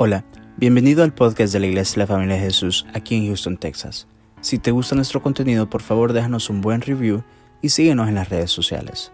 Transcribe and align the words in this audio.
Hola, 0.00 0.24
bienvenido 0.56 1.02
al 1.02 1.12
podcast 1.12 1.52
de 1.52 1.58
la 1.58 1.66
Iglesia 1.66 1.94
de 1.94 1.98
la 1.98 2.06
Familia 2.06 2.36
de 2.36 2.42
Jesús 2.42 2.86
aquí 2.94 3.16
en 3.16 3.26
Houston, 3.26 3.56
Texas. 3.56 4.06
Si 4.40 4.60
te 4.60 4.70
gusta 4.70 4.94
nuestro 4.94 5.20
contenido, 5.20 5.68
por 5.68 5.82
favor 5.82 6.12
déjanos 6.12 6.50
un 6.50 6.60
buen 6.60 6.82
review 6.82 7.24
y 7.62 7.70
síguenos 7.70 8.06
en 8.06 8.14
las 8.14 8.28
redes 8.28 8.52
sociales. 8.52 9.10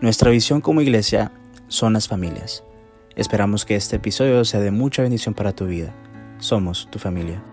Nuestra 0.00 0.30
visión 0.30 0.62
como 0.62 0.80
iglesia 0.80 1.32
son 1.68 1.92
las 1.92 2.08
familias. 2.08 2.64
Esperamos 3.14 3.66
que 3.66 3.76
este 3.76 3.96
episodio 3.96 4.42
sea 4.46 4.60
de 4.60 4.70
mucha 4.70 5.02
bendición 5.02 5.34
para 5.34 5.54
tu 5.54 5.66
vida. 5.66 5.94
Somos 6.38 6.90
tu 6.90 6.98
familia. 6.98 7.44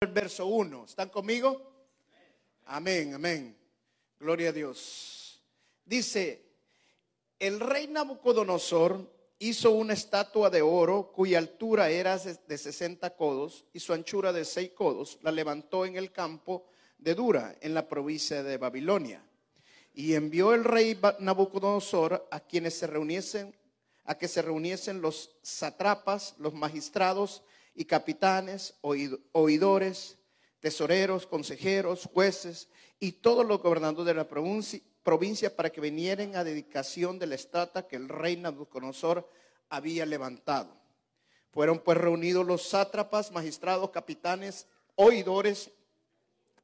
El 0.00 0.08
verso 0.08 0.46
1, 0.46 0.84
¿están 0.84 1.10
conmigo? 1.10 1.62
Amén, 2.66 3.14
amén. 3.14 3.56
Gloria 4.18 4.48
a 4.48 4.52
Dios. 4.52 5.40
Dice, 5.84 6.42
el 7.38 7.60
rey 7.60 7.86
Nabucodonosor 7.86 9.16
hizo 9.38 9.70
una 9.70 9.92
estatua 9.92 10.50
de 10.50 10.62
oro 10.62 11.12
cuya 11.12 11.38
altura 11.38 11.90
era 11.90 12.18
de 12.18 12.58
60 12.58 13.14
codos 13.16 13.64
y 13.72 13.80
su 13.80 13.92
anchura 13.92 14.32
de 14.32 14.44
6 14.44 14.72
codos. 14.72 15.18
La 15.22 15.30
levantó 15.30 15.86
en 15.86 15.96
el 15.96 16.12
campo 16.12 16.66
de 16.98 17.14
Dura, 17.14 17.56
en 17.60 17.74
la 17.74 17.88
provincia 17.88 18.42
de 18.42 18.56
Babilonia. 18.56 19.24
Y 19.94 20.14
envió 20.14 20.54
el 20.54 20.64
rey 20.64 20.98
Nabucodonosor 21.20 22.28
a 22.30 22.40
quienes 22.40 22.74
se 22.74 22.86
reuniesen, 22.86 23.56
a 24.04 24.16
que 24.16 24.28
se 24.28 24.42
reuniesen 24.42 25.00
los 25.00 25.36
satrapas, 25.42 26.34
los 26.38 26.54
magistrados 26.54 27.42
y 27.74 27.84
capitanes, 27.84 28.74
oidores, 28.80 30.18
tesoreros, 30.60 31.26
consejeros, 31.26 32.08
jueces 32.12 32.68
y 32.98 33.12
todos 33.12 33.46
los 33.46 33.62
gobernadores 33.62 34.06
de 34.06 34.14
la 34.14 34.28
provincia, 34.28 34.80
provincia 35.08 35.56
para 35.56 35.70
que 35.70 35.80
vinieran 35.80 36.36
a 36.36 36.44
dedicación 36.44 37.18
de 37.18 37.26
la 37.26 37.34
estatua 37.34 37.88
que 37.88 37.96
el 37.96 38.10
rey 38.10 38.36
Nabucodonosor 38.36 39.26
había 39.70 40.04
levantado. 40.04 40.76
Fueron 41.50 41.78
pues 41.78 41.96
reunidos 41.96 42.44
los 42.44 42.68
sátrapas, 42.68 43.32
magistrados, 43.32 43.88
capitanes, 43.88 44.66
oidores, 44.96 45.70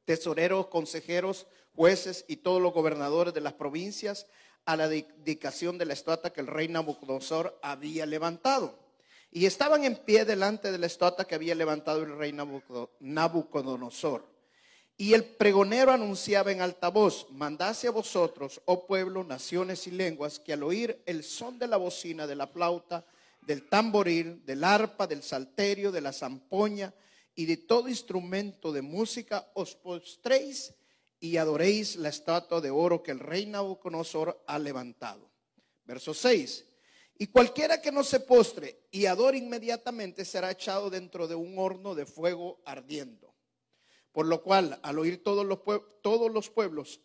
tesoreros, 0.05 0.67
consejeros, 0.67 1.47
jueces 1.75 2.23
y 2.27 2.35
todos 2.35 2.61
los 2.61 2.71
gobernadores 2.71 3.33
de 3.33 3.41
las 3.41 3.53
provincias 3.53 4.27
a 4.65 4.75
la 4.75 4.87
dedicación 4.89 5.79
de 5.79 5.85
la 5.85 5.93
estatua 5.93 6.31
que 6.31 6.41
el 6.41 6.45
rey 6.45 6.67
Nabucodonosor 6.67 7.57
había 7.63 8.05
levantado. 8.05 8.77
Y 9.31 9.47
estaban 9.47 9.85
en 9.85 9.95
pie 9.95 10.23
delante 10.23 10.71
de 10.71 10.77
la 10.77 10.85
estatua 10.85 11.25
que 11.25 11.33
había 11.33 11.55
levantado 11.55 12.03
el 12.03 12.15
rey 12.15 12.31
Nabucodonosor. 12.99 14.34
Y 14.97 15.13
el 15.13 15.25
pregonero 15.25 15.91
anunciaba 15.91 16.53
en 16.53 16.61
alta 16.61 16.89
voz, 16.89 17.27
mandase 17.29 17.87
a 17.87 17.91
vosotros, 17.91 18.61
oh 18.63 18.87
pueblo, 18.87 19.25
naciones 19.25 19.87
y 19.87 19.91
lenguas, 19.91 20.39
que 20.39 20.53
al 20.53 20.63
oír 20.63 21.01
el 21.05 21.23
son 21.23 21.59
de 21.59 21.67
la 21.67 21.75
bocina, 21.75 22.25
de 22.25 22.35
la 22.35 22.47
flauta, 22.47 23.05
del 23.41 23.67
tamboril, 23.67 24.45
del 24.45 24.63
arpa, 24.63 25.05
del 25.05 25.21
salterio, 25.21 25.91
de 25.91 25.99
la 25.99 26.13
zampoña 26.13 26.93
y 27.35 27.45
de 27.45 27.57
todo 27.57 27.89
instrumento 27.89 28.71
de 28.71 28.81
música, 28.81 29.51
os 29.53 29.75
postréis 29.75 30.73
y 31.19 31.35
adoréis 31.37 31.97
la 31.97 32.09
estatua 32.09 32.61
de 32.61 32.69
oro 32.69 33.03
que 33.03 33.11
el 33.11 33.19
rey 33.19 33.45
Nabucodonosor 33.45 34.43
ha 34.47 34.57
levantado. 34.57 35.29
Verso 35.83 36.13
6. 36.13 36.65
Y 37.17 37.27
cualquiera 37.27 37.81
que 37.81 37.91
no 37.91 38.03
se 38.03 38.21
postre 38.21 38.87
y 38.91 39.05
adore 39.05 39.37
inmediatamente 39.37 40.23
será 40.23 40.51
echado 40.51 40.89
dentro 40.89 41.27
de 41.27 41.35
un 41.35 41.59
horno 41.59 41.95
de 41.95 42.05
fuego 42.05 42.61
ardiendo. 42.65 43.34
Por 44.15 44.27
lo 44.27 44.41
cual, 44.41 44.79
al 44.81 44.97
oír 44.97 45.21
todos 45.21 45.45
los, 45.45 45.59
todos 46.01 46.31
los 46.31 46.49
pueblos 46.49 47.01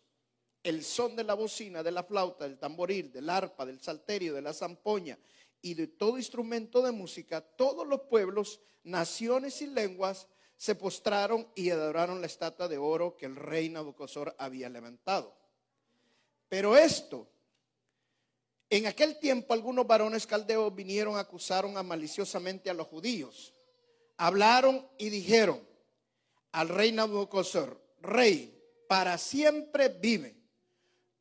el 0.63 0.81
son 0.81 1.17
de 1.17 1.25
la 1.25 1.33
bocina, 1.33 1.83
de 1.83 1.91
la 1.91 2.05
flauta, 2.05 2.47
del 2.47 2.57
tamboril, 2.57 3.11
del 3.11 3.29
arpa, 3.29 3.65
del 3.65 3.81
salterio, 3.81 4.33
de 4.33 4.41
la 4.41 4.53
zampoña 4.53 5.19
y 5.61 5.73
de 5.73 5.87
todo 5.87 6.17
instrumento 6.17 6.81
de 6.81 6.93
música, 6.93 7.41
todos 7.41 7.85
los 7.85 8.03
pueblos, 8.03 8.61
naciones 8.83 9.61
y 9.61 9.67
lenguas 9.67 10.29
se 10.55 10.73
postraron 10.73 11.45
y 11.53 11.69
adoraron 11.71 12.21
la 12.21 12.27
estatua 12.27 12.69
de 12.69 12.77
oro 12.77 13.17
que 13.17 13.25
el 13.25 13.35
rey 13.35 13.67
Nabucodonosor 13.67 14.33
había 14.37 14.69
levantado. 14.69 15.35
Pero 16.47 16.77
esto, 16.77 17.27
en 18.69 18.87
aquel 18.87 19.19
tiempo 19.19 19.53
algunos 19.53 19.85
varones 19.85 20.25
caldeos 20.25 20.73
vinieron, 20.73 21.17
acusaron 21.17 21.75
a 21.77 21.83
maliciosamente 21.83 22.69
a 22.69 22.73
los 22.73 22.87
judíos, 22.87 23.53
hablaron 24.15 24.87
y 24.97 25.09
dijeron, 25.09 25.69
al 26.51 26.69
rey 26.69 26.91
Nabucodonosor, 26.91 27.81
rey, 28.01 28.57
para 28.87 29.17
siempre 29.17 29.89
vive. 29.89 30.35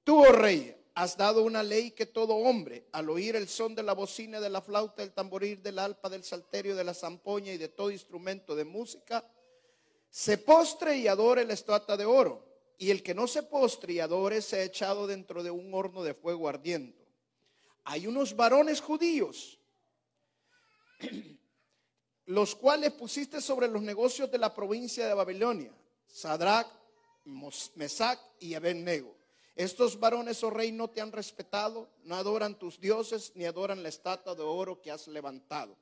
Tú, 0.04 0.20
oh 0.20 0.32
rey, 0.32 0.76
has 0.94 1.16
dado 1.16 1.42
una 1.42 1.62
ley 1.62 1.92
que 1.92 2.06
todo 2.06 2.34
hombre, 2.34 2.86
al 2.92 3.08
oír 3.10 3.36
el 3.36 3.48
son 3.48 3.74
de 3.74 3.82
la 3.82 3.92
bocina, 3.92 4.40
de 4.40 4.50
la 4.50 4.60
flauta, 4.60 5.02
del 5.02 5.12
tamboril, 5.12 5.62
del 5.62 5.78
alpa, 5.78 6.08
del 6.08 6.24
salterio, 6.24 6.74
de 6.74 6.84
la 6.84 6.94
zampoña 6.94 7.52
y 7.52 7.58
de 7.58 7.68
todo 7.68 7.90
instrumento 7.90 8.56
de 8.56 8.64
música, 8.64 9.24
se 10.10 10.38
postre 10.38 10.98
y 10.98 11.06
adore 11.06 11.44
la 11.44 11.54
estatua 11.54 11.96
de 11.96 12.04
oro. 12.04 12.46
Y 12.76 12.90
el 12.90 13.02
que 13.02 13.14
no 13.14 13.26
se 13.26 13.42
postre 13.42 13.92
y 13.92 14.00
adore 14.00 14.42
se 14.42 14.56
ha 14.56 14.64
echado 14.64 15.06
dentro 15.06 15.42
de 15.42 15.50
un 15.50 15.72
horno 15.74 16.02
de 16.02 16.14
fuego 16.14 16.48
ardiendo. 16.48 16.96
Hay 17.84 18.06
unos 18.06 18.34
varones 18.34 18.80
judíos 18.80 19.58
los 22.30 22.54
cuales 22.54 22.92
pusiste 22.92 23.40
sobre 23.40 23.66
los 23.66 23.82
negocios 23.82 24.30
de 24.30 24.38
la 24.38 24.54
provincia 24.54 25.04
de 25.04 25.14
Babilonia, 25.14 25.72
Sadrach, 26.06 26.68
Mesac 27.74 28.20
y 28.38 28.54
Abednego. 28.54 29.16
Estos 29.56 29.98
varones, 29.98 30.42
oh 30.44 30.50
rey, 30.50 30.70
no 30.70 30.88
te 30.88 31.00
han 31.00 31.10
respetado, 31.10 31.90
no 32.04 32.14
adoran 32.14 32.56
tus 32.56 32.78
dioses, 32.78 33.32
ni 33.34 33.46
adoran 33.46 33.82
la 33.82 33.88
estatua 33.88 34.36
de 34.36 34.44
oro 34.44 34.80
que 34.80 34.92
has 34.92 35.08
levantado. 35.08 35.76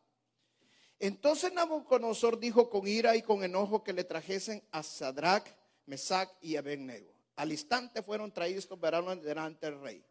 Entonces 0.98 1.53
Nabucodonosor 1.53 2.41
dijo 2.41 2.70
con 2.70 2.88
ira 2.88 3.14
y 3.14 3.20
con 3.20 3.44
enojo 3.44 3.84
que 3.84 3.92
le 3.92 4.04
trajesen 4.04 4.62
a 4.70 4.82
Sadrach, 4.82 5.47
Mesac 5.84 6.34
y 6.41 6.56
Abednego. 6.56 7.12
Al 7.37 7.53
instante 7.53 8.03
fueron 8.03 8.32
traídos 8.32 8.64
estos 8.64 8.81
varones 8.81 9.22
delante 9.22 9.66
del 9.66 9.82
rey. 9.82 10.03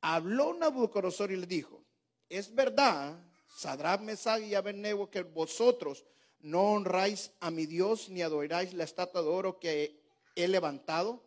Habló 0.00 0.54
Nabucodonosor 0.54 1.30
y 1.30 1.36
le 1.36 1.46
dijo, 1.46 1.84
es 2.28 2.52
verdad 2.52 3.16
Sadrach, 3.56 4.00
Mesach 4.00 4.40
y 4.40 4.54
Abednego, 4.54 5.10
que 5.10 5.22
vosotros 5.22 6.04
no 6.40 6.72
honráis 6.72 7.32
a 7.40 7.50
mi 7.50 7.66
Dios 7.66 8.08
ni 8.08 8.22
adoráis 8.22 8.72
la 8.74 8.84
estatua 8.84 9.22
de 9.22 9.28
oro 9.28 9.58
que 9.58 10.00
he 10.36 10.48
levantado. 10.48 11.22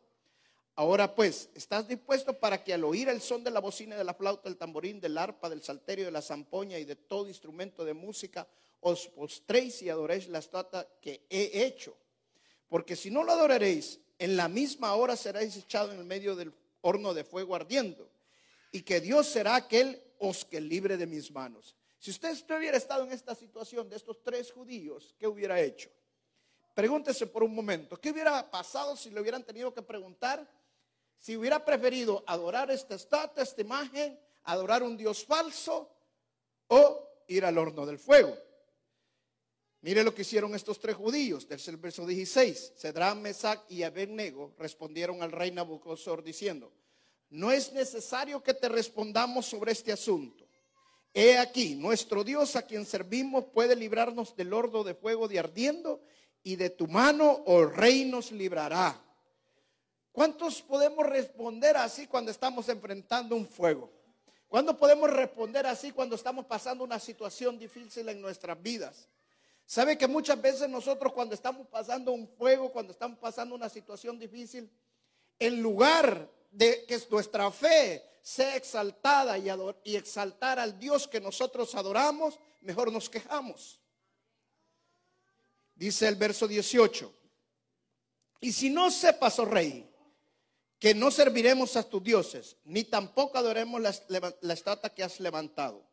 Ahora 0.76 1.14
pues, 1.14 1.50
¿estás 1.54 1.88
dispuesto 1.88 2.40
para 2.40 2.64
que 2.64 2.74
al 2.74 2.84
oír 2.84 3.09
el 3.09 3.22
son 3.22 3.44
de 3.44 3.52
la 3.52 3.59
bocina, 3.59 3.98
de 3.98 4.04
la 4.04 4.14
flauta, 4.14 4.50
del 4.50 4.58
tamborín, 4.58 5.02
del 5.02 5.18
arpa, 5.18 5.50
del 5.50 5.62
salterio, 5.62 6.06
de 6.06 6.12
la 6.12 6.22
zampoña 6.22 6.80
y 6.80 6.86
de 6.86 6.96
todo 6.96 7.28
instrumento 7.28 7.84
de 7.84 7.94
música, 7.94 8.48
os 8.80 9.08
postréis 9.08 9.82
y 9.82 9.90
adoréis 9.90 10.28
la 10.30 10.40
estatua 10.40 10.88
que 11.02 11.26
he 11.30 11.66
hecho? 11.66 11.98
Porque 12.70 12.96
si 12.96 13.12
no 13.12 13.24
lo 13.24 13.34
adoraréis, 13.34 14.00
en 14.18 14.38
la 14.38 14.48
misma 14.48 14.94
hora 14.94 15.18
seréis 15.18 15.58
echado 15.58 15.92
en 15.92 16.00
el 16.00 16.06
medio 16.06 16.36
del 16.36 16.53
horno 16.82 17.14
de 17.14 17.24
fuego 17.24 17.56
ardiendo. 17.56 18.09
Y 18.72 18.84
que 18.84 19.02
Dios 19.02 19.28
será 19.28 19.56
aquel 19.56 20.02
os 20.20 20.46
que 20.46 20.62
libre 20.62 20.96
de 20.96 21.08
mis 21.08 21.32
manos. 21.32 21.76
Si 22.01 22.09
usted 22.09 22.35
hubiera 22.57 22.78
estado 22.78 23.03
en 23.03 23.12
esta 23.12 23.35
situación 23.35 23.88
de 23.88 23.95
estos 23.95 24.23
tres 24.23 24.51
judíos, 24.51 25.13
¿qué 25.19 25.28
hubiera 25.28 25.62
hecho? 25.62 25.88
Pregúntese 26.73 27.28
por 27.28 27.44
un 27.44 27.53
momento, 27.53 28.01
¿qué 28.01 28.09
hubiera 28.09 28.50
pasado 28.50 28.97
si 28.97 29.12
le 29.12 29.22
hubieran 29.22 29.44
tenido 29.44 29.72
que 29.72 29.84
preguntar? 29.84 30.50
Si 31.19 31.38
hubiera 31.38 31.63
preferido 31.63 32.23
adorar 32.25 32.72
esta 32.72 32.95
estatua, 32.95 33.44
esta 33.44 33.61
imagen, 33.61 34.19
adorar 34.45 34.81
un 34.81 34.97
Dios 34.97 35.23
falso 35.23 35.91
o 36.69 37.07
ir 37.28 37.45
al 37.45 37.59
horno 37.59 37.85
del 37.85 38.00
fuego. 38.00 38.35
Mire 39.81 40.03
lo 40.03 40.16
que 40.16 40.23
hicieron 40.23 40.56
estos 40.56 40.79
tres 40.79 40.95
judíos, 40.95 41.47
del 41.47 41.78
verso 41.78 42.07
16. 42.07 42.73
Cedrán, 42.78 43.22
Mesac 43.22 43.63
y 43.69 43.84
Abednego 43.84 44.56
respondieron 44.57 45.22
al 45.22 45.31
rey 45.31 45.51
Nabucodonosor 45.51 46.23
diciendo, 46.23 46.73
no 47.29 47.51
es 47.51 47.72
necesario 47.73 48.41
que 48.41 48.56
te 48.56 48.69
respondamos 48.69 49.45
sobre 49.45 49.73
este 49.73 49.91
asunto 49.91 50.50
He 51.13 51.38
aquí, 51.38 51.75
nuestro 51.75 52.23
Dios 52.23 52.55
a 52.55 52.61
quien 52.61 52.85
servimos 52.85 53.46
puede 53.53 53.75
librarnos 53.75 54.35
del 54.35 54.53
horno 54.53 54.84
de 54.84 54.96
fuego 54.96 55.28
de 55.28 55.40
ardiendo 55.40 56.02
y 56.41 56.55
de 56.55 56.69
tu 56.69 56.87
mano, 56.87 57.43
oh 57.46 57.66
rey, 57.66 58.05
nos 58.05 58.31
librará. 58.31 58.99
¿Cuántos 60.11 60.61
podemos 60.61 61.05
responder 61.05 61.75
así 61.78 62.08
cuando 62.08 62.31
estamos 62.31 62.67
enfrentando 62.69 63.35
un 63.35 63.47
fuego? 63.47 63.91
¿Cuándo 64.47 64.78
podemos 64.78 65.09
responder 65.09 65.66
así 65.66 65.91
cuando 65.91 66.16
estamos 66.16 66.46
pasando 66.46 66.84
una 66.84 66.99
situación 66.99 67.57
difícil 67.57 68.07
en 68.09 68.22
nuestras 68.22 68.61
vidas? 68.61 69.07
¿Sabe 69.66 69.97
que 69.97 70.07
muchas 70.07 70.41
veces 70.41 70.69
nosotros 70.69 71.14
cuando 71.14 71.35
estamos 71.35 71.67
pasando 71.67 72.11
un 72.11 72.28
fuego, 72.28 72.72
cuando 72.72 72.91
estamos 72.91 73.17
pasando 73.17 73.55
una 73.55 73.69
situación 73.69 74.19
difícil, 74.19 74.69
en 75.40 75.61
lugar 75.61 76.29
de 76.52 76.85
que 76.85 76.99
nuestra 77.09 77.49
fe 77.52 78.03
sea 78.22 78.56
exaltada 78.56 79.38
y, 79.38 79.47
y 79.84 79.96
exaltar 79.96 80.59
al 80.59 80.79
Dios 80.79 81.08
que 81.08 81.20
nosotros 81.20 81.73
adoramos, 81.76 82.40
mejor 82.62 82.91
nos 82.91 83.09
quejamos. 83.09 83.79
Dice 85.76 86.08
el 86.08 86.16
verso 86.16 86.47
18. 86.47 87.14
Y 88.41 88.52
si 88.52 88.70
no 88.70 88.91
sepas, 88.91 89.40
oh 89.40 89.46
rey, 89.46 89.88
que 90.79 90.96
no 90.96 91.12
serviremos 91.12 91.76
a 91.76 91.88
tus 91.88 92.03
dioses, 92.03 92.58
ni 92.64 92.84
tampoco 92.84 93.38
adoremos 93.38 93.79
la, 93.82 94.53
estatua 94.53 94.90
que 94.90 95.03
has 95.03 95.20
levantado. 95.20 95.88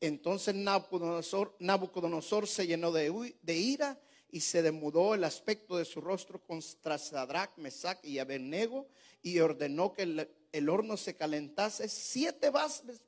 Entonces 0.00 0.54
Nabucodonosor, 0.56 2.48
se 2.48 2.66
llenó 2.66 2.90
de, 2.90 3.36
de, 3.40 3.56
ira 3.56 3.96
y 4.28 4.40
se 4.40 4.60
demudó 4.60 5.14
el 5.14 5.22
aspecto 5.22 5.78
de 5.78 5.84
su 5.84 6.00
rostro 6.00 6.44
contra 6.44 6.98
Sadrach, 6.98 7.56
Mesach 7.58 8.04
y 8.04 8.18
Abednego 8.18 8.88
y 9.22 9.38
ordenó 9.38 9.92
que 9.92 10.02
el, 10.02 10.28
el 10.54 10.68
horno 10.68 10.96
se 10.96 11.16
calentase 11.16 11.88
siete 11.88 12.52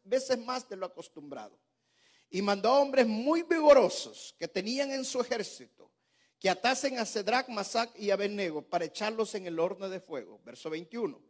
veces 0.03 0.37
más 0.39 0.69
de 0.69 0.75
lo 0.75 0.87
acostumbrado. 0.87 1.57
Y 2.29 2.43
mandó 2.43 2.71
a 2.71 2.81
hombres 2.81 3.07
muy 3.07 3.45
vigorosos 3.45 4.35
que 4.37 4.49
tenían 4.49 4.91
en 4.91 5.05
su 5.05 5.21
ejército 5.21 5.89
que 6.41 6.51
atasen 6.51 6.99
a 6.99 7.07
Cedrac, 7.07 7.49
Masac 7.49 7.97
y 7.97 8.11
Abednego 8.11 8.63
para 8.63 8.85
echarlos 8.85 9.37
en 9.37 9.47
el 9.47 9.61
horno 9.61 9.89
de 9.89 10.01
fuego. 10.01 10.41
Verso 10.45 10.69
21. 10.69 11.23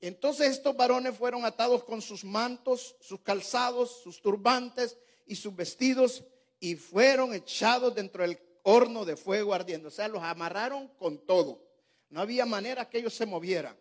Entonces 0.00 0.50
estos 0.50 0.76
varones 0.76 1.16
fueron 1.16 1.44
atados 1.44 1.84
con 1.84 2.02
sus 2.02 2.24
mantos, 2.24 2.96
sus 3.00 3.20
calzados, 3.20 4.02
sus 4.02 4.20
turbantes 4.20 4.98
y 5.24 5.36
sus 5.36 5.54
vestidos 5.54 6.24
y 6.58 6.74
fueron 6.74 7.32
echados 7.32 7.94
dentro 7.94 8.22
del 8.24 8.40
horno 8.64 9.04
de 9.04 9.16
fuego 9.16 9.54
ardiendo. 9.54 9.86
O 9.86 9.92
sea, 9.92 10.08
los 10.08 10.22
amarraron 10.22 10.88
con 10.98 11.24
todo. 11.24 11.62
No 12.08 12.20
había 12.20 12.44
manera 12.44 12.88
que 12.90 12.98
ellos 12.98 13.14
se 13.14 13.24
movieran. 13.24 13.76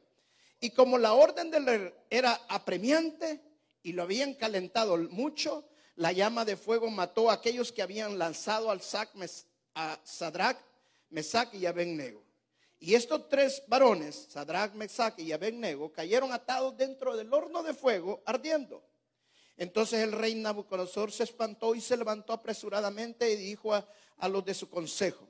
Y 0.59 0.71
como 0.71 0.97
la 0.97 1.13
orden 1.13 1.51
era 2.09 2.41
apremiante 2.49 3.41
y 3.81 3.93
lo 3.93 4.03
habían 4.03 4.33
calentado 4.33 4.97
mucho, 4.97 5.69
la 5.95 6.11
llama 6.11 6.45
de 6.45 6.57
fuego 6.57 6.89
mató 6.89 7.29
a 7.29 7.33
aquellos 7.33 7.71
que 7.71 7.81
habían 7.81 8.17
lanzado 8.17 8.71
al 8.71 8.81
sac 8.81 9.09
a 9.75 9.99
Sadrach, 10.03 10.57
Mesac 11.09 11.53
y 11.53 11.65
Abednego. 11.65 12.23
Y 12.79 12.95
estos 12.95 13.27
tres 13.27 13.63
varones, 13.67 14.27
Sadrach, 14.29 14.73
Mesac 14.73 15.19
y 15.19 15.31
Abednego, 15.31 15.91
cayeron 15.91 16.31
atados 16.31 16.77
dentro 16.77 17.15
del 17.17 17.33
horno 17.33 17.63
de 17.63 17.73
fuego 17.73 18.21
ardiendo. 18.25 18.83
Entonces 19.57 19.99
el 19.99 20.13
rey 20.13 20.35
Nabucodonosor 20.35 21.11
se 21.11 21.23
espantó 21.23 21.75
y 21.75 21.81
se 21.81 21.97
levantó 21.97 22.31
apresuradamente 22.31 23.29
y 23.29 23.35
dijo 23.35 23.73
a, 23.73 23.85
a 24.17 24.29
los 24.29 24.45
de 24.45 24.53
su 24.53 24.69
consejo, 24.69 25.27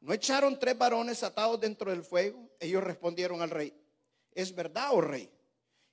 ¿no 0.00 0.14
echaron 0.14 0.58
tres 0.58 0.76
varones 0.78 1.22
atados 1.22 1.60
dentro 1.60 1.90
del 1.90 2.02
fuego? 2.02 2.48
Ellos 2.58 2.82
respondieron 2.82 3.42
al 3.42 3.50
rey, 3.50 3.74
es 4.34 4.54
verdad, 4.54 4.90
oh 4.92 5.00
rey. 5.00 5.30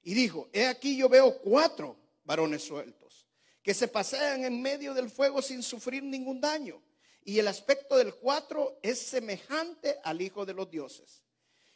Y 0.03 0.13
dijo, 0.13 0.49
he 0.53 0.65
aquí 0.67 0.97
yo 0.97 1.09
veo 1.09 1.39
cuatro 1.39 1.97
varones 2.23 2.63
sueltos 2.63 3.25
que 3.61 3.73
se 3.73 3.87
pasean 3.87 4.45
en 4.45 4.61
medio 4.61 4.93
del 4.93 5.09
fuego 5.09 5.41
sin 5.41 5.61
sufrir 5.61 6.03
ningún 6.03 6.41
daño. 6.41 6.81
Y 7.23 7.37
el 7.39 7.47
aspecto 7.47 7.97
del 7.97 8.15
cuatro 8.15 8.79
es 8.81 8.99
semejante 8.99 9.99
al 10.03 10.21
Hijo 10.21 10.45
de 10.45 10.53
los 10.53 10.71
dioses. 10.71 11.21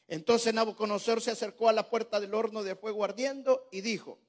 Entonces 0.08 0.54
Nabucodonosor 0.54 1.22
se 1.22 1.32
acercó 1.32 1.70
a 1.70 1.74
la 1.74 1.90
puerta 1.90 2.20
del 2.20 2.34
horno 2.34 2.64
de 2.64 2.76
fuego 2.76 3.04
ardiendo 3.04 3.68
y 3.72 3.82
dijo, 3.82 4.20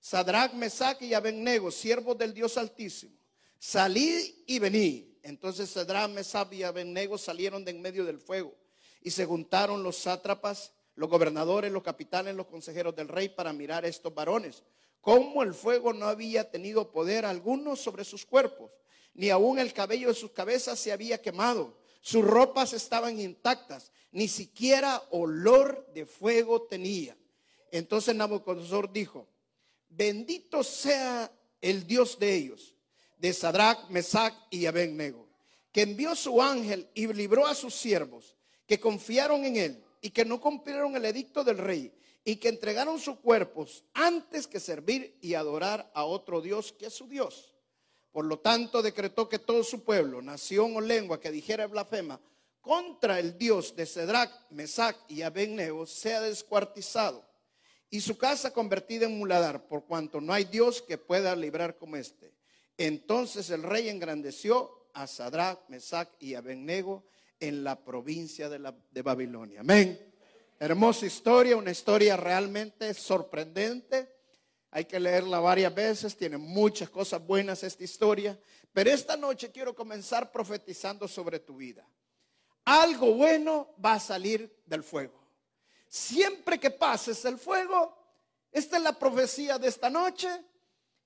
Sadrach, 0.00 0.52
Mesach 0.54 1.00
y 1.02 1.14
Abednego, 1.14 1.70
siervos 1.70 2.18
del 2.18 2.34
Dios 2.34 2.56
Altísimo, 2.56 3.16
salid 3.58 4.34
y 4.46 4.58
venid. 4.58 5.06
Entonces 5.22 5.70
Sadrach, 5.70 6.10
Mesach 6.10 6.52
y 6.52 6.62
Abednego 6.62 7.18
salieron 7.18 7.64
de 7.64 7.70
en 7.72 7.80
medio 7.80 8.04
del 8.04 8.18
fuego 8.18 8.54
y 9.00 9.10
se 9.10 9.26
juntaron 9.26 9.82
los 9.82 9.96
sátrapas 9.96 10.72
los 10.94 11.08
gobernadores, 11.08 11.72
los 11.72 11.82
capitanes, 11.82 12.34
los 12.34 12.46
consejeros 12.46 12.94
del 12.94 13.08
rey 13.08 13.28
para 13.28 13.52
mirar 13.52 13.84
a 13.84 13.88
estos 13.88 14.14
varones. 14.14 14.62
Cómo 15.00 15.42
el 15.42 15.54
fuego 15.54 15.92
no 15.92 16.06
había 16.06 16.50
tenido 16.50 16.92
poder 16.92 17.24
alguno 17.24 17.76
sobre 17.76 18.04
sus 18.04 18.24
cuerpos, 18.24 18.70
ni 19.14 19.30
aún 19.30 19.58
el 19.58 19.72
cabello 19.72 20.08
de 20.08 20.14
sus 20.14 20.30
cabezas 20.30 20.78
se 20.78 20.92
había 20.92 21.20
quemado. 21.20 21.78
Sus 22.00 22.24
ropas 22.24 22.72
estaban 22.72 23.18
intactas, 23.18 23.92
ni 24.10 24.28
siquiera 24.28 25.02
olor 25.10 25.90
de 25.94 26.06
fuego 26.06 26.62
tenía. 26.62 27.16
Entonces 27.70 28.14
Nabucodonosor 28.14 28.92
dijo, 28.92 29.28
bendito 29.88 30.62
sea 30.62 31.32
el 31.60 31.86
Dios 31.86 32.18
de 32.18 32.34
ellos, 32.34 32.74
de 33.16 33.32
Sadrach, 33.32 33.88
Mesach 33.88 34.34
y 34.50 34.66
Abednego, 34.66 35.28
que 35.72 35.82
envió 35.82 36.14
su 36.14 36.42
ángel 36.42 36.88
y 36.94 37.06
libró 37.06 37.46
a 37.46 37.54
sus 37.54 37.74
siervos, 37.74 38.36
que 38.66 38.78
confiaron 38.78 39.44
en 39.44 39.56
él 39.56 39.84
y 40.02 40.10
que 40.10 40.26
no 40.26 40.40
cumplieron 40.40 40.94
el 40.96 41.06
edicto 41.06 41.42
del 41.42 41.56
rey 41.56 41.94
y 42.24 42.36
que 42.36 42.50
entregaron 42.50 42.98
sus 42.98 43.18
cuerpos 43.20 43.84
antes 43.94 44.46
que 44.46 44.60
servir 44.60 45.16
y 45.22 45.34
adorar 45.34 45.90
a 45.94 46.04
otro 46.04 46.42
Dios 46.42 46.72
que 46.72 46.86
es 46.86 46.92
su 46.92 47.08
Dios. 47.08 47.54
Por 48.10 48.26
lo 48.26 48.40
tanto, 48.40 48.82
decretó 48.82 49.28
que 49.28 49.38
todo 49.38 49.64
su 49.64 49.84
pueblo, 49.84 50.20
nación 50.20 50.76
o 50.76 50.80
lengua 50.80 51.18
que 51.18 51.30
dijera 51.30 51.66
blasfema 51.66 52.20
contra 52.60 53.18
el 53.18 53.38
Dios 53.38 53.74
de 53.74 53.86
Cedrac, 53.86 54.30
Mesac 54.50 54.96
y 55.08 55.22
Abednego 55.22 55.86
sea 55.86 56.20
descuartizado 56.20 57.24
y 57.88 58.00
su 58.00 58.16
casa 58.18 58.52
convertida 58.52 59.06
en 59.06 59.18
muladar, 59.18 59.66
por 59.66 59.84
cuanto 59.84 60.20
no 60.20 60.32
hay 60.32 60.44
Dios 60.44 60.82
que 60.82 60.98
pueda 60.98 61.34
librar 61.36 61.76
como 61.76 61.96
este. 61.96 62.32
Entonces 62.76 63.50
el 63.50 63.62
rey 63.62 63.88
engrandeció 63.88 64.88
a 64.94 65.06
Sadrach, 65.06 65.60
Mesac 65.68 66.10
y 66.18 66.34
Abednego 66.34 67.04
en 67.42 67.64
la 67.64 67.74
provincia 67.74 68.48
de, 68.48 68.60
la, 68.60 68.72
de 68.92 69.02
Babilonia. 69.02 69.60
Amén. 69.60 69.98
Hermosa 70.60 71.06
historia, 71.06 71.56
una 71.56 71.72
historia 71.72 72.16
realmente 72.16 72.94
sorprendente. 72.94 74.14
Hay 74.70 74.84
que 74.84 75.00
leerla 75.00 75.40
varias 75.40 75.74
veces, 75.74 76.16
tiene 76.16 76.38
muchas 76.38 76.88
cosas 76.88 77.26
buenas 77.26 77.64
esta 77.64 77.82
historia. 77.82 78.38
Pero 78.72 78.90
esta 78.90 79.16
noche 79.16 79.50
quiero 79.50 79.74
comenzar 79.74 80.30
profetizando 80.30 81.08
sobre 81.08 81.40
tu 81.40 81.56
vida. 81.56 81.84
Algo 82.64 83.12
bueno 83.14 83.74
va 83.84 83.94
a 83.94 84.00
salir 84.00 84.62
del 84.64 84.84
fuego. 84.84 85.20
Siempre 85.88 86.60
que 86.60 86.70
pases 86.70 87.24
el 87.24 87.38
fuego, 87.38 87.98
esta 88.52 88.76
es 88.76 88.84
la 88.84 88.96
profecía 88.96 89.58
de 89.58 89.66
esta 89.66 89.90
noche. 89.90 90.28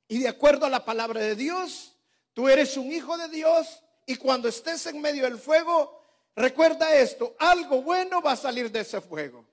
Y 0.06 0.18
de 0.18 0.28
acuerdo 0.28 0.66
a 0.66 0.70
la 0.70 0.84
palabra 0.84 1.22
de 1.22 1.34
Dios, 1.34 1.96
tú 2.34 2.46
eres 2.46 2.76
un 2.76 2.92
hijo 2.92 3.16
de 3.16 3.30
Dios. 3.30 3.82
Y 4.04 4.16
cuando 4.16 4.48
estés 4.48 4.84
en 4.84 5.00
medio 5.00 5.24
del 5.24 5.38
fuego, 5.38 6.05
Recuerda 6.36 6.94
esto, 6.94 7.34
algo 7.38 7.80
bueno 7.80 8.20
va 8.20 8.32
a 8.32 8.36
salir 8.36 8.70
de 8.70 8.80
ese 8.80 9.00
fuego. 9.00 9.46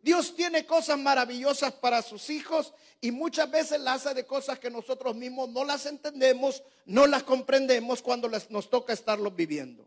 Dios 0.00 0.34
tiene 0.34 0.64
cosas 0.64 0.98
maravillosas 0.98 1.74
para 1.74 2.00
sus 2.00 2.30
hijos 2.30 2.72
y 3.02 3.12
muchas 3.12 3.50
veces 3.50 3.80
las 3.80 4.06
hace 4.06 4.14
de 4.14 4.26
cosas 4.26 4.58
que 4.58 4.70
nosotros 4.70 5.14
mismos 5.14 5.50
no 5.50 5.62
las 5.62 5.84
entendemos, 5.84 6.62
no 6.86 7.06
las 7.06 7.22
comprendemos 7.22 8.00
cuando 8.00 8.28
nos 8.48 8.70
toca 8.70 8.94
estarlos 8.94 9.36
viviendo. 9.36 9.86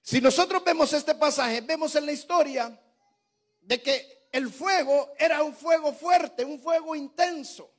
Si 0.00 0.20
nosotros 0.20 0.64
vemos 0.64 0.92
este 0.94 1.14
pasaje, 1.14 1.60
vemos 1.60 1.94
en 1.94 2.06
la 2.06 2.12
historia 2.12 2.80
de 3.60 3.82
que 3.82 4.28
el 4.32 4.50
fuego 4.50 5.12
era 5.18 5.42
un 5.42 5.54
fuego 5.54 5.92
fuerte, 5.92 6.44
un 6.44 6.58
fuego 6.58 6.96
intenso. 6.96 7.70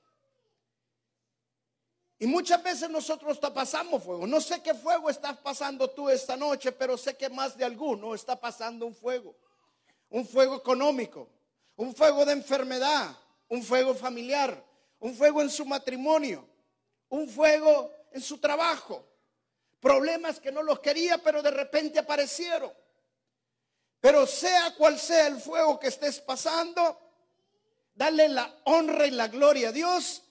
Y 2.17 2.27
muchas 2.27 2.63
veces 2.63 2.89
nosotros 2.89 3.37
pasamos 3.53 4.03
fuego. 4.03 4.25
No 4.25 4.39
sé 4.39 4.61
qué 4.61 4.73
fuego 4.73 5.09
estás 5.09 5.37
pasando 5.37 5.89
tú 5.89 6.09
esta 6.09 6.37
noche, 6.37 6.71
pero 6.71 6.97
sé 6.97 7.17
que 7.17 7.29
más 7.29 7.57
de 7.57 7.65
alguno 7.65 8.15
está 8.15 8.39
pasando 8.39 8.85
un 8.85 8.95
fuego. 8.95 9.35
Un 10.09 10.25
fuego 10.25 10.55
económico, 10.55 11.27
un 11.75 11.93
fuego 11.93 12.25
de 12.25 12.31
enfermedad, 12.31 13.17
un 13.49 13.61
fuego 13.63 13.93
familiar, 13.93 14.63
un 14.99 15.13
fuego 15.13 15.41
en 15.41 15.49
su 15.49 15.65
matrimonio, 15.65 16.47
un 17.09 17.27
fuego 17.27 17.91
en 18.11 18.21
su 18.21 18.37
trabajo. 18.37 19.05
Problemas 19.81 20.39
que 20.39 20.53
no 20.53 20.63
los 20.63 20.79
quería, 20.79 21.17
pero 21.17 21.43
de 21.43 21.51
repente 21.51 21.99
aparecieron. 21.99 22.71
Pero 23.99 24.25
sea 24.25 24.73
cual 24.75 24.97
sea 24.97 25.27
el 25.27 25.41
fuego 25.41 25.79
que 25.79 25.87
estés 25.87 26.21
pasando, 26.21 26.97
dale 27.93 28.29
la 28.29 28.61
honra 28.63 29.05
y 29.05 29.11
la 29.11 29.27
gloria 29.27 29.69
a 29.69 29.71
Dios 29.73 30.24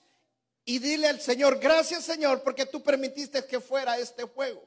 y 0.65 0.79
dile 0.79 1.07
al 1.07 1.21
Señor, 1.21 1.59
gracias 1.59 2.03
Señor, 2.03 2.41
porque 2.41 2.65
tú 2.65 2.81
permitiste 2.81 3.45
que 3.45 3.59
fuera 3.59 3.97
este 3.99 4.23
juego. 4.23 4.63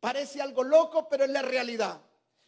Parece 0.00 0.40
algo 0.40 0.64
loco, 0.64 1.08
pero 1.08 1.24
es 1.24 1.30
la 1.30 1.42
realidad. 1.42 2.00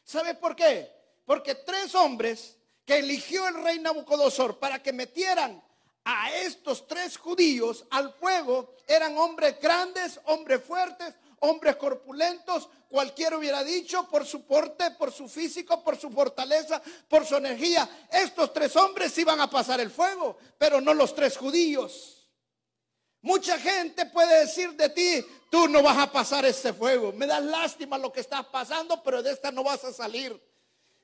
¿Sabe 0.02 0.34
por 0.34 0.56
qué? 0.56 0.90
Porque 1.24 1.54
tres 1.54 1.94
hombres 1.94 2.56
que 2.84 2.98
eligió 2.98 3.46
el 3.46 3.62
rey 3.62 3.78
Nabucodonosor 3.78 4.58
para 4.58 4.82
que 4.82 4.92
metieran 4.92 5.62
a 6.04 6.32
estos 6.32 6.86
tres 6.86 7.16
judíos 7.16 7.84
al 7.90 8.12
fuego 8.12 8.74
eran 8.86 9.16
hombres 9.16 9.58
grandes, 9.60 10.20
hombres 10.24 10.62
fuertes, 10.62 11.14
hombres 11.40 11.76
corpulentos, 11.76 12.68
cualquiera 12.88 13.36
hubiera 13.36 13.62
dicho, 13.64 14.08
por 14.08 14.26
su 14.26 14.46
porte, 14.46 14.90
por 14.92 15.12
su 15.12 15.28
físico, 15.28 15.82
por 15.82 15.96
su 15.96 16.10
fortaleza, 16.10 16.80
por 17.08 17.24
su 17.26 17.36
energía. 17.36 17.88
Estos 18.10 18.52
tres 18.52 18.74
hombres 18.76 19.16
iban 19.18 19.40
a 19.40 19.50
pasar 19.50 19.80
el 19.80 19.90
fuego, 19.90 20.36
pero 20.58 20.80
no 20.80 20.94
los 20.94 21.14
tres 21.14 21.36
judíos. 21.36 22.13
Mucha 23.24 23.58
gente 23.58 24.04
puede 24.04 24.40
decir 24.40 24.74
de 24.74 24.90
ti, 24.90 25.24
tú 25.48 25.66
no 25.66 25.82
vas 25.82 25.96
a 25.96 26.12
pasar 26.12 26.44
ese 26.44 26.74
fuego. 26.74 27.10
Me 27.10 27.26
da 27.26 27.40
lástima 27.40 27.96
lo 27.96 28.12
que 28.12 28.20
estás 28.20 28.44
pasando, 28.44 29.02
pero 29.02 29.22
de 29.22 29.32
esta 29.32 29.50
no 29.50 29.64
vas 29.64 29.82
a 29.82 29.94
salir. 29.94 30.38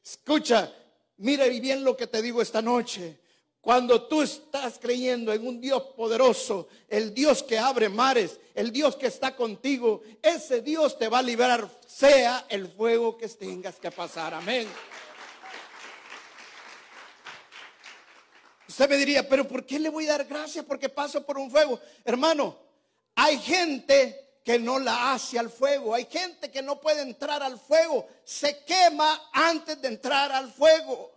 Escucha, 0.04 0.70
mire 1.16 1.48
bien 1.60 1.82
lo 1.82 1.96
que 1.96 2.06
te 2.06 2.20
digo 2.20 2.42
esta 2.42 2.60
noche. 2.60 3.18
Cuando 3.62 4.02
tú 4.02 4.20
estás 4.20 4.78
creyendo 4.78 5.32
en 5.32 5.46
un 5.46 5.62
Dios 5.62 5.82
poderoso, 5.96 6.68
el 6.88 7.14
Dios 7.14 7.42
que 7.42 7.58
abre 7.58 7.88
mares, 7.88 8.38
el 8.54 8.70
Dios 8.70 8.96
que 8.96 9.06
está 9.06 9.34
contigo, 9.34 10.02
ese 10.20 10.60
Dios 10.60 10.98
te 10.98 11.08
va 11.08 11.20
a 11.20 11.22
liberar, 11.22 11.70
sea 11.86 12.44
el 12.50 12.68
fuego 12.68 13.16
que 13.16 13.28
tengas 13.28 13.76
que 13.76 13.90
pasar. 13.90 14.34
Amén. 14.34 14.68
Usted 18.70 18.88
me 18.88 18.96
diría, 18.96 19.28
pero 19.28 19.48
¿por 19.48 19.66
qué 19.66 19.80
le 19.80 19.88
voy 19.88 20.06
a 20.06 20.12
dar 20.12 20.26
gracias? 20.26 20.64
Porque 20.64 20.88
paso 20.88 21.26
por 21.26 21.36
un 21.36 21.50
fuego. 21.50 21.80
Hermano, 22.04 22.56
Hay 23.16 23.36
gente 23.40 24.38
que 24.44 24.60
no 24.60 24.78
la 24.78 25.12
hace 25.12 25.40
al 25.40 25.50
fuego. 25.50 25.92
Hay 25.92 26.06
gente 26.06 26.52
que 26.52 26.62
no 26.62 26.80
puede 26.80 27.02
entrar 27.02 27.42
al 27.42 27.58
fuego. 27.58 28.06
Se 28.24 28.64
quema 28.64 29.28
antes 29.32 29.82
de 29.82 29.88
entrar 29.88 30.30
al 30.30 30.52
fuego. 30.52 31.10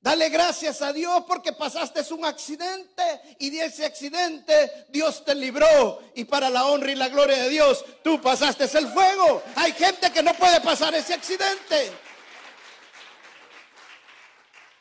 Dale 0.00 0.28
gracias 0.30 0.82
a 0.82 0.92
Dios 0.92 1.22
porque 1.28 1.52
pasaste 1.52 2.12
un 2.12 2.24
accidente 2.24 3.36
y 3.38 3.50
de 3.50 3.66
ese 3.66 3.86
accidente 3.86 4.86
Dios 4.88 5.24
te 5.24 5.36
libró. 5.36 6.02
Y 6.16 6.24
para 6.24 6.50
la 6.50 6.66
honra 6.66 6.90
y 6.90 6.96
la 6.96 7.08
gloria 7.08 7.40
de 7.44 7.50
Dios, 7.50 7.84
tú 8.02 8.20
pasaste 8.20 8.64
el 8.64 8.88
fuego. 8.88 9.44
Hay 9.54 9.72
gente 9.74 10.10
que 10.10 10.24
no 10.24 10.34
puede 10.34 10.60
pasar 10.60 10.92
ese 10.96 11.14
accidente. 11.14 12.07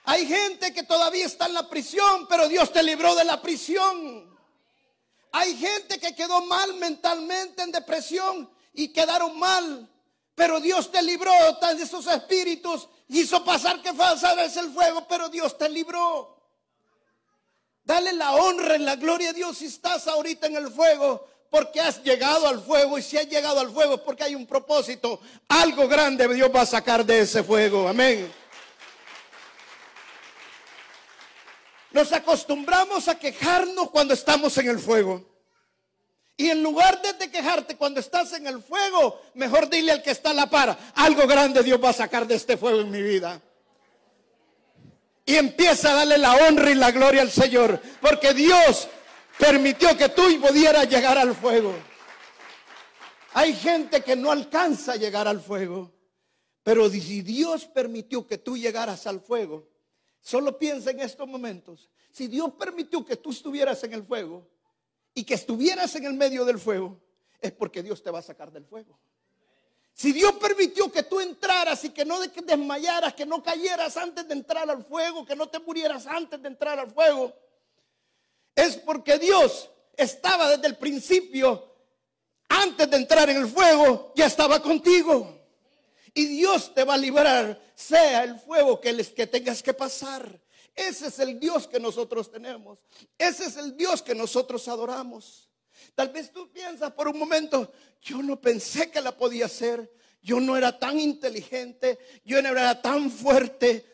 Hay 0.09 0.25
gente 0.25 0.73
que 0.73 0.83
todavía 0.83 1.25
está 1.25 1.47
en 1.47 1.53
la 1.53 1.67
prisión, 1.67 2.27
pero 2.29 2.47
Dios 2.47 2.71
te 2.71 2.81
libró 2.81 3.13
de 3.13 3.25
la 3.25 3.41
prisión. 3.41 4.25
Hay 5.33 5.57
gente 5.57 5.99
que 5.99 6.15
quedó 6.15 6.45
mal 6.45 6.75
mentalmente 6.75 7.61
en 7.61 7.73
depresión 7.73 8.49
y 8.71 8.87
quedaron 8.93 9.37
mal, 9.37 9.85
pero 10.33 10.61
Dios 10.61 10.93
te 10.93 11.03
libró 11.03 11.33
de 11.75 11.83
esos 11.83 12.07
espíritus. 12.07 12.87
Hizo 13.09 13.43
pasar 13.43 13.81
que 13.81 13.89
es 13.89 14.55
el 14.55 14.71
fuego, 14.71 15.05
pero 15.09 15.27
Dios 15.27 15.57
te 15.57 15.67
libró. 15.67 16.37
Dale 17.83 18.13
la 18.13 18.31
honra 18.31 18.77
y 18.77 18.79
la 18.79 18.95
gloria 18.95 19.31
a 19.31 19.33
Dios 19.33 19.57
si 19.57 19.65
estás 19.65 20.07
ahorita 20.07 20.47
en 20.47 20.55
el 20.55 20.71
fuego, 20.71 21.27
porque 21.49 21.81
has 21.81 22.01
llegado 22.01 22.47
al 22.47 22.61
fuego. 22.63 22.97
Y 22.97 23.01
si 23.01 23.17
has 23.17 23.27
llegado 23.27 23.59
al 23.59 23.71
fuego, 23.71 24.01
porque 24.05 24.23
hay 24.23 24.35
un 24.35 24.47
propósito. 24.47 25.19
Algo 25.49 25.85
grande 25.89 26.33
Dios 26.33 26.49
va 26.55 26.61
a 26.61 26.65
sacar 26.65 27.05
de 27.05 27.19
ese 27.19 27.43
fuego. 27.43 27.89
Amén. 27.89 28.46
Nos 31.91 32.11
acostumbramos 32.11 33.07
a 33.07 33.17
quejarnos 33.17 33.89
cuando 33.91 34.13
estamos 34.13 34.57
en 34.57 34.69
el 34.69 34.79
fuego. 34.79 35.37
Y 36.39 36.51
en 36.51 36.61
lugar 36.61 37.01
de 37.01 37.31
quejarte 37.31 37.75
cuando 37.75 37.99
estás 37.99 38.31
en 38.33 38.45
el 38.45 38.61
fuego, 38.61 39.21
mejor 39.33 39.69
dile 39.69 39.91
al 39.91 40.03
que 40.03 40.11
está 40.11 40.29
a 40.29 40.33
la 40.35 40.47
par, 40.47 40.77
algo 40.93 41.25
grande 41.25 41.63
Dios 41.63 41.83
va 41.83 41.89
a 41.89 41.93
sacar 41.93 42.27
de 42.27 42.35
este 42.35 42.57
fuego 42.57 42.81
en 42.81 42.91
mi 42.91 43.01
vida. 43.01 43.41
Y 45.25 45.35
empieza 45.35 45.91
a 45.91 45.95
darle 45.95 46.19
la 46.19 46.35
honra 46.35 46.69
y 46.69 46.75
la 46.75 46.91
gloria 46.91 47.23
al 47.23 47.31
Señor, 47.31 47.81
porque 47.99 48.35
Dios 48.35 48.87
permitió 49.39 49.97
que 49.97 50.09
tú 50.09 50.23
pudieras 50.39 50.87
llegar 50.87 51.17
al 51.17 51.35
fuego. 51.35 51.73
Hay 53.33 53.53
gente 53.55 54.01
que 54.01 54.15
no 54.15 54.31
alcanza 54.31 54.93
a 54.93 54.95
llegar 54.95 55.27
al 55.27 55.41
fuego, 55.41 55.91
pero 56.61 56.87
si 56.89 57.21
Dios 57.23 57.65
permitió 57.65 58.27
que 58.27 58.37
tú 58.37 58.57
llegaras 58.57 59.07
al 59.07 59.21
fuego, 59.21 59.67
Solo 60.27 60.59
piensa 60.59 60.91
en 60.91 60.99
estos 60.99 61.25
momentos. 61.25 61.89
Si 62.11 62.27
Dios 62.27 62.51
permitió 62.59 63.05
que 63.05 63.15
tú 63.15 63.31
estuvieras 63.31 63.81
en 63.85 63.93
el 63.93 64.03
fuego 64.03 64.45
y 65.13 65.23
que 65.23 65.35
estuvieras 65.35 65.95
en 65.95 66.03
el 66.03 66.15
medio 66.15 66.43
del 66.43 66.59
fuego, 66.59 66.99
es 67.39 67.53
porque 67.53 67.81
Dios 67.81 68.03
te 68.03 68.11
va 68.11 68.19
a 68.19 68.21
sacar 68.21 68.51
del 68.51 68.65
fuego. 68.65 68.99
Si 69.93 70.11
Dios 70.11 70.33
permitió 70.33 70.91
que 70.91 71.03
tú 71.03 71.21
entraras 71.21 71.81
y 71.85 71.91
que 71.91 72.03
no 72.03 72.19
desmayaras, 72.19 73.13
que 73.13 73.25
no 73.25 73.41
cayeras 73.41 73.95
antes 73.95 74.27
de 74.27 74.33
entrar 74.33 74.69
al 74.69 74.83
fuego, 74.83 75.25
que 75.25 75.33
no 75.33 75.47
te 75.47 75.59
murieras 75.59 76.05
antes 76.05 76.41
de 76.41 76.49
entrar 76.49 76.77
al 76.77 76.91
fuego, 76.91 77.33
es 78.53 78.75
porque 78.75 79.17
Dios 79.17 79.69
estaba 79.95 80.49
desde 80.49 80.67
el 80.67 80.75
principio, 80.75 81.73
antes 82.49 82.89
de 82.89 82.97
entrar 82.97 83.29
en 83.29 83.37
el 83.37 83.47
fuego, 83.47 84.11
ya 84.13 84.25
estaba 84.25 84.61
contigo 84.61 85.36
y 86.13 86.25
Dios 86.25 86.73
te 86.73 86.83
va 86.83 86.95
a 86.95 86.97
librar, 86.97 87.61
sea 87.75 88.23
el 88.23 88.39
fuego 88.39 88.79
que, 88.79 88.93
les, 88.93 89.09
que 89.09 89.27
tengas 89.27 89.61
que 89.61 89.73
pasar. 89.73 90.39
Ese 90.75 91.07
es 91.07 91.19
el 91.19 91.39
Dios 91.39 91.67
que 91.67 91.79
nosotros 91.79 92.31
tenemos. 92.31 92.79
Ese 93.17 93.45
es 93.45 93.57
el 93.57 93.75
Dios 93.75 94.01
que 94.01 94.13
nosotros 94.13 94.67
adoramos. 94.67 95.49
Tal 95.95 96.09
vez 96.09 96.31
tú 96.31 96.51
piensas 96.51 96.91
por 96.91 97.07
un 97.07 97.17
momento, 97.17 97.71
yo 98.01 98.21
no 98.21 98.39
pensé 98.39 98.91
que 98.91 99.01
la 99.01 99.15
podía 99.15 99.45
hacer. 99.47 99.91
Yo 100.21 100.39
no 100.39 100.57
era 100.57 100.77
tan 100.77 100.99
inteligente, 100.99 101.97
yo 102.25 102.41
no 102.41 102.49
era 102.49 102.81
tan 102.81 103.09
fuerte, 103.09 103.85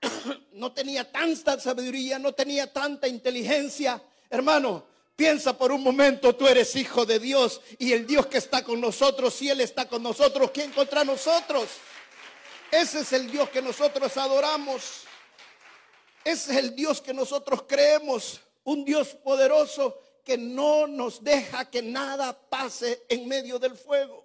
no 0.52 0.72
tenía 0.72 1.10
tanta 1.10 1.60
sabiduría, 1.60 2.18
no 2.18 2.32
tenía 2.32 2.72
tanta 2.72 3.06
inteligencia. 3.06 4.02
Hermano, 4.30 4.86
Piensa 5.16 5.56
por 5.56 5.70
un 5.70 5.82
momento, 5.82 6.34
tú 6.34 6.48
eres 6.48 6.74
hijo 6.74 7.06
de 7.06 7.20
Dios 7.20 7.60
y 7.78 7.92
el 7.92 8.06
Dios 8.06 8.26
que 8.26 8.38
está 8.38 8.64
con 8.64 8.80
nosotros, 8.80 9.34
si 9.34 9.48
Él 9.48 9.60
está 9.60 9.88
con 9.88 10.02
nosotros, 10.02 10.50
¿quién 10.52 10.72
contra 10.72 11.04
nosotros? 11.04 11.68
Ese 12.70 13.00
es 13.00 13.12
el 13.12 13.30
Dios 13.30 13.48
que 13.50 13.62
nosotros 13.62 14.16
adoramos. 14.16 15.04
Ese 16.24 16.52
es 16.52 16.58
el 16.58 16.74
Dios 16.74 17.00
que 17.00 17.14
nosotros 17.14 17.64
creemos. 17.68 18.40
Un 18.64 18.84
Dios 18.84 19.08
poderoso 19.08 20.00
que 20.24 20.36
no 20.36 20.88
nos 20.88 21.22
deja 21.22 21.70
que 21.70 21.82
nada 21.82 22.36
pase 22.48 23.04
en 23.08 23.28
medio 23.28 23.60
del 23.60 23.76
fuego. 23.76 24.24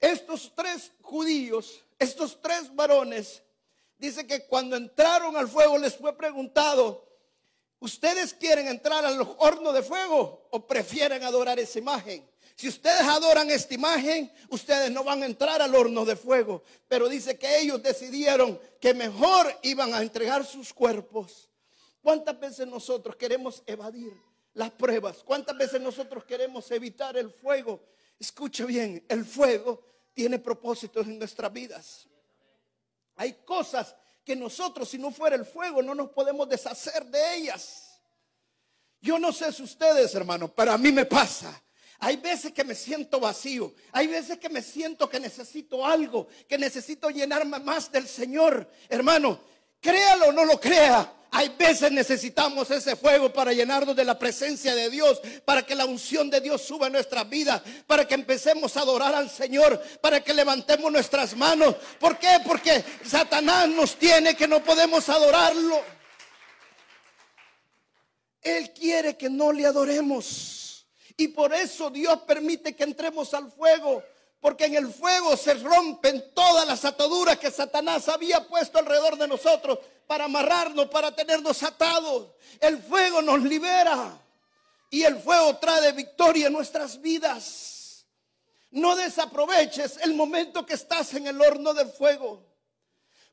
Estos 0.00 0.52
tres 0.54 0.92
judíos, 1.02 1.84
estos 1.98 2.40
tres 2.40 2.74
varones, 2.74 3.42
dice 3.98 4.26
que 4.26 4.46
cuando 4.46 4.76
entraron 4.76 5.36
al 5.36 5.48
fuego 5.48 5.76
les 5.76 5.96
fue 5.96 6.16
preguntado, 6.16 7.11
¿Ustedes 7.82 8.32
quieren 8.32 8.68
entrar 8.68 9.04
al 9.04 9.20
horno 9.38 9.72
de 9.72 9.82
fuego 9.82 10.46
o 10.52 10.64
prefieren 10.68 11.24
adorar 11.24 11.58
esa 11.58 11.80
imagen? 11.80 12.24
Si 12.54 12.68
ustedes 12.68 13.00
adoran 13.00 13.50
esta 13.50 13.74
imagen, 13.74 14.32
ustedes 14.50 14.88
no 14.92 15.02
van 15.02 15.24
a 15.24 15.26
entrar 15.26 15.60
al 15.60 15.74
horno 15.74 16.04
de 16.04 16.14
fuego. 16.14 16.62
Pero 16.86 17.08
dice 17.08 17.36
que 17.36 17.58
ellos 17.58 17.82
decidieron 17.82 18.60
que 18.80 18.94
mejor 18.94 19.52
iban 19.62 19.92
a 19.94 20.00
entregar 20.00 20.46
sus 20.46 20.72
cuerpos. 20.72 21.50
¿Cuántas 22.00 22.38
veces 22.38 22.68
nosotros 22.68 23.16
queremos 23.16 23.64
evadir 23.66 24.12
las 24.54 24.70
pruebas? 24.70 25.24
¿Cuántas 25.24 25.58
veces 25.58 25.80
nosotros 25.80 26.24
queremos 26.24 26.70
evitar 26.70 27.16
el 27.16 27.32
fuego? 27.32 27.82
Escuche 28.16 28.64
bien, 28.64 29.04
el 29.08 29.24
fuego 29.24 29.84
tiene 30.14 30.38
propósitos 30.38 31.04
en 31.08 31.18
nuestras 31.18 31.52
vidas. 31.52 32.06
Hay 33.16 33.32
cosas 33.44 33.96
que 34.24 34.36
nosotros, 34.36 34.88
si 34.88 34.98
no 34.98 35.10
fuera 35.10 35.36
el 35.36 35.44
fuego, 35.44 35.82
no 35.82 35.94
nos 35.94 36.10
podemos 36.10 36.48
deshacer 36.48 37.04
de 37.06 37.36
ellas. 37.36 38.00
Yo 39.00 39.18
no 39.18 39.32
sé 39.32 39.52
si 39.52 39.62
ustedes, 39.62 40.14
hermano, 40.14 40.48
pero 40.48 40.72
a 40.72 40.78
mí 40.78 40.92
me 40.92 41.04
pasa. 41.04 41.60
Hay 41.98 42.16
veces 42.16 42.52
que 42.52 42.64
me 42.64 42.74
siento 42.74 43.20
vacío. 43.20 43.74
Hay 43.92 44.06
veces 44.08 44.38
que 44.38 44.48
me 44.48 44.62
siento 44.62 45.08
que 45.08 45.20
necesito 45.20 45.86
algo, 45.86 46.28
que 46.48 46.58
necesito 46.58 47.10
llenarme 47.10 47.58
más 47.60 47.90
del 47.92 48.08
Señor. 48.08 48.68
Hermano, 48.88 49.40
créalo 49.80 50.26
o 50.26 50.32
no 50.32 50.44
lo 50.44 50.60
crea. 50.60 51.12
Hay 51.34 51.48
veces 51.48 51.90
necesitamos 51.90 52.70
ese 52.70 52.94
fuego 52.94 53.32
para 53.32 53.54
llenarnos 53.54 53.96
de 53.96 54.04
la 54.04 54.18
presencia 54.18 54.74
de 54.74 54.90
Dios, 54.90 55.18
para 55.46 55.64
que 55.64 55.74
la 55.74 55.86
unción 55.86 56.28
de 56.28 56.42
Dios 56.42 56.60
suba 56.60 56.88
a 56.88 56.90
nuestras 56.90 57.26
vidas, 57.26 57.62
para 57.86 58.06
que 58.06 58.12
empecemos 58.12 58.76
a 58.76 58.80
adorar 58.80 59.14
al 59.14 59.30
Señor, 59.30 59.82
para 60.02 60.22
que 60.22 60.34
levantemos 60.34 60.92
nuestras 60.92 61.34
manos. 61.34 61.74
¿Por 61.98 62.18
qué? 62.18 62.40
Porque 62.46 62.84
Satanás 63.06 63.66
nos 63.66 63.96
tiene 63.96 64.36
que 64.36 64.46
no 64.46 64.62
podemos 64.62 65.08
adorarlo. 65.08 65.82
Él 68.42 68.70
quiere 68.74 69.16
que 69.16 69.30
no 69.30 69.52
le 69.52 69.64
adoremos. 69.64 70.86
Y 71.16 71.28
por 71.28 71.54
eso 71.54 71.88
Dios 71.88 72.20
permite 72.26 72.76
que 72.76 72.84
entremos 72.84 73.32
al 73.32 73.50
fuego. 73.50 74.02
Porque 74.38 74.66
en 74.66 74.74
el 74.74 74.92
fuego 74.92 75.34
se 75.38 75.54
rompen 75.54 76.32
todas 76.34 76.66
las 76.66 76.84
ataduras 76.84 77.38
que 77.38 77.50
Satanás 77.50 78.10
había 78.10 78.46
puesto 78.46 78.78
alrededor 78.78 79.16
de 79.16 79.28
nosotros 79.28 79.78
para 80.06 80.24
amarrarnos, 80.24 80.86
para 80.86 81.14
tenernos 81.14 81.62
atados. 81.62 82.32
El 82.60 82.82
fuego 82.82 83.22
nos 83.22 83.42
libera 83.42 84.18
y 84.90 85.02
el 85.02 85.18
fuego 85.18 85.56
trae 85.56 85.92
victoria 85.92 86.48
en 86.48 86.52
nuestras 86.52 87.00
vidas. 87.00 88.06
No 88.70 88.96
desaproveches 88.96 89.98
el 90.02 90.14
momento 90.14 90.64
que 90.64 90.74
estás 90.74 91.14
en 91.14 91.26
el 91.26 91.40
horno 91.40 91.74
de 91.74 91.86
fuego. 91.86 92.46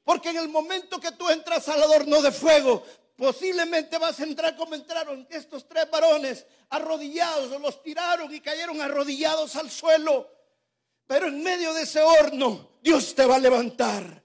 Porque 0.03 0.29
en 0.29 0.37
el 0.37 0.49
momento 0.49 0.99
que 0.99 1.11
tú 1.11 1.29
entras 1.29 1.67
al 1.69 1.83
horno 1.83 2.21
de 2.21 2.31
fuego, 2.31 2.83
posiblemente 3.15 3.97
vas 3.97 4.19
a 4.19 4.23
entrar 4.23 4.55
como 4.55 4.75
entraron 4.75 5.27
estos 5.29 5.67
tres 5.67 5.89
varones 5.91 6.45
arrodillados 6.69 7.51
o 7.51 7.59
los 7.59 7.83
tiraron 7.83 8.33
y 8.33 8.39
cayeron 8.39 8.81
arrodillados 8.81 9.55
al 9.55 9.69
suelo. 9.69 10.29
Pero 11.05 11.27
en 11.27 11.43
medio 11.43 11.73
de 11.73 11.83
ese 11.83 12.01
horno, 12.01 12.69
Dios 12.81 13.13
te 13.15 13.25
va 13.25 13.35
a 13.35 13.39
levantar 13.39 14.23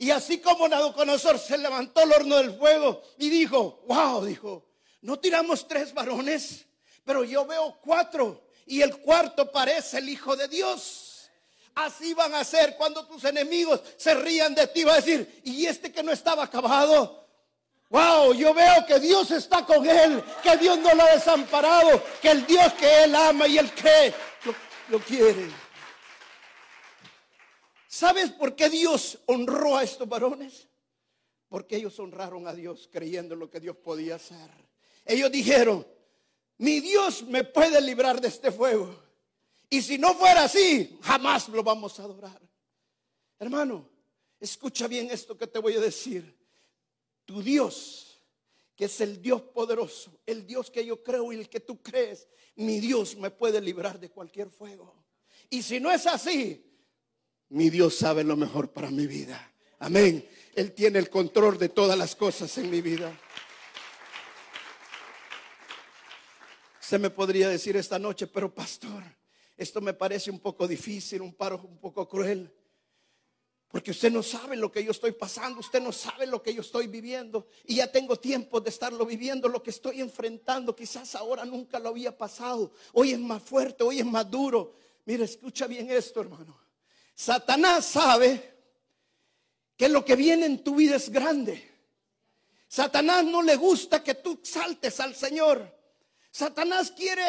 y 0.00 0.10
así 0.10 0.38
como 0.38 0.66
Nabucodonosor 0.66 1.38
se 1.38 1.58
levantó 1.58 2.00
el 2.00 2.12
horno 2.12 2.36
del 2.36 2.56
fuego 2.56 3.02
y 3.18 3.28
dijo, 3.28 3.82
wow, 3.86 4.24
dijo, 4.24 4.64
no 5.02 5.18
tiramos 5.18 5.68
tres 5.68 5.92
varones, 5.92 6.64
pero 7.04 7.22
yo 7.22 7.44
veo 7.44 7.78
cuatro 7.82 8.46
y 8.64 8.80
el 8.80 8.96
cuarto 8.96 9.52
parece 9.52 9.98
el 9.98 10.08
Hijo 10.08 10.36
de 10.36 10.48
Dios. 10.48 11.30
Así 11.74 12.14
van 12.14 12.32
a 12.32 12.44
ser 12.44 12.78
cuando 12.78 13.06
tus 13.06 13.24
enemigos 13.24 13.82
se 13.98 14.14
rían 14.14 14.54
de 14.54 14.68
ti, 14.68 14.84
va 14.84 14.94
a 14.94 14.96
decir, 14.96 15.42
y 15.44 15.66
este 15.66 15.92
que 15.92 16.02
no 16.02 16.12
estaba 16.12 16.44
acabado, 16.44 17.20
Wow, 17.90 18.32
yo 18.34 18.54
veo 18.54 18.86
que 18.86 19.00
Dios 19.00 19.30
está 19.32 19.66
con 19.66 19.86
él, 19.86 20.24
que 20.42 20.56
Dios 20.56 20.78
no 20.78 20.94
lo 20.94 21.02
ha 21.02 21.12
desamparado, 21.12 22.02
que 22.22 22.30
el 22.30 22.46
Dios 22.46 22.72
que 22.74 23.02
él 23.02 23.14
ama 23.14 23.46
y 23.48 23.58
él 23.58 23.70
cree 23.74 24.14
lo 24.88 24.98
quiere. 25.00 25.50
¿Sabes 27.92 28.30
por 28.30 28.54
qué 28.54 28.70
Dios 28.70 29.18
honró 29.26 29.76
a 29.76 29.82
estos 29.82 30.08
varones? 30.08 30.68
Porque 31.48 31.74
ellos 31.74 31.98
honraron 31.98 32.46
a 32.46 32.54
Dios 32.54 32.88
creyendo 32.88 33.34
en 33.34 33.40
lo 33.40 33.50
que 33.50 33.58
Dios 33.58 33.76
podía 33.78 34.14
hacer. 34.14 34.48
Ellos 35.04 35.28
dijeron, 35.32 35.84
mi 36.58 36.78
Dios 36.78 37.24
me 37.24 37.42
puede 37.42 37.80
librar 37.80 38.20
de 38.20 38.28
este 38.28 38.52
fuego. 38.52 38.96
Y 39.68 39.82
si 39.82 39.98
no 39.98 40.14
fuera 40.14 40.44
así, 40.44 41.00
jamás 41.02 41.48
lo 41.48 41.64
vamos 41.64 41.98
a 41.98 42.04
adorar. 42.04 42.40
Hermano, 43.40 43.90
escucha 44.38 44.86
bien 44.86 45.10
esto 45.10 45.36
que 45.36 45.48
te 45.48 45.58
voy 45.58 45.74
a 45.74 45.80
decir. 45.80 46.38
Tu 47.24 47.42
Dios, 47.42 48.22
que 48.76 48.84
es 48.84 49.00
el 49.00 49.20
Dios 49.20 49.42
poderoso, 49.42 50.20
el 50.26 50.46
Dios 50.46 50.70
que 50.70 50.86
yo 50.86 51.02
creo 51.02 51.32
y 51.32 51.40
el 51.40 51.48
que 51.48 51.58
tú 51.58 51.82
crees, 51.82 52.28
mi 52.54 52.78
Dios 52.78 53.16
me 53.16 53.32
puede 53.32 53.60
librar 53.60 53.98
de 53.98 54.10
cualquier 54.10 54.48
fuego. 54.48 54.94
Y 55.48 55.64
si 55.64 55.80
no 55.80 55.90
es 55.90 56.06
así, 56.06 56.69
mi 57.50 57.68
Dios 57.68 57.96
sabe 57.96 58.24
lo 58.24 58.36
mejor 58.36 58.72
para 58.72 58.90
mi 58.90 59.06
vida. 59.06 59.52
Amén. 59.78 60.26
Él 60.54 60.72
tiene 60.72 60.98
el 60.98 61.10
control 61.10 61.58
de 61.58 61.68
todas 61.68 61.96
las 61.96 62.16
cosas 62.16 62.56
en 62.58 62.70
mi 62.70 62.80
vida. 62.80 63.12
Se 66.80 66.98
me 66.98 67.10
podría 67.10 67.48
decir 67.48 67.76
esta 67.76 67.98
noche, 67.98 68.26
pero 68.26 68.52
pastor, 68.52 69.02
esto 69.56 69.80
me 69.80 69.94
parece 69.94 70.30
un 70.30 70.40
poco 70.40 70.66
difícil, 70.66 71.22
un 71.22 71.34
paro 71.34 71.60
un 71.62 71.78
poco 71.78 72.08
cruel. 72.08 72.52
Porque 73.68 73.92
usted 73.92 74.10
no 74.10 74.22
sabe 74.22 74.56
lo 74.56 74.72
que 74.72 74.82
yo 74.82 74.90
estoy 74.90 75.12
pasando, 75.12 75.60
usted 75.60 75.80
no 75.80 75.92
sabe 75.92 76.26
lo 76.26 76.42
que 76.42 76.52
yo 76.52 76.60
estoy 76.60 76.88
viviendo. 76.88 77.46
Y 77.64 77.76
ya 77.76 77.90
tengo 77.90 78.16
tiempo 78.16 78.60
de 78.60 78.70
estarlo 78.70 79.06
viviendo, 79.06 79.48
lo 79.48 79.62
que 79.62 79.70
estoy 79.70 80.00
enfrentando. 80.00 80.74
Quizás 80.74 81.14
ahora 81.14 81.44
nunca 81.44 81.78
lo 81.78 81.90
había 81.90 82.16
pasado. 82.16 82.72
Hoy 82.92 83.12
es 83.12 83.20
más 83.20 83.42
fuerte, 83.42 83.84
hoy 83.84 84.00
es 84.00 84.06
más 84.06 84.28
duro. 84.28 84.74
Mira, 85.04 85.24
escucha 85.24 85.68
bien 85.68 85.88
esto, 85.90 86.20
hermano. 86.20 86.69
Satanás 87.20 87.84
sabe 87.84 88.50
que 89.76 89.90
lo 89.90 90.02
que 90.02 90.16
viene 90.16 90.46
en 90.46 90.64
tu 90.64 90.76
vida 90.76 90.96
es 90.96 91.10
grande. 91.10 91.70
Satanás 92.66 93.26
no 93.26 93.42
le 93.42 93.56
gusta 93.56 94.02
que 94.02 94.14
tú 94.14 94.40
saltes 94.42 95.00
al 95.00 95.14
Señor. 95.14 95.70
Satanás 96.30 96.90
quiere 96.90 97.22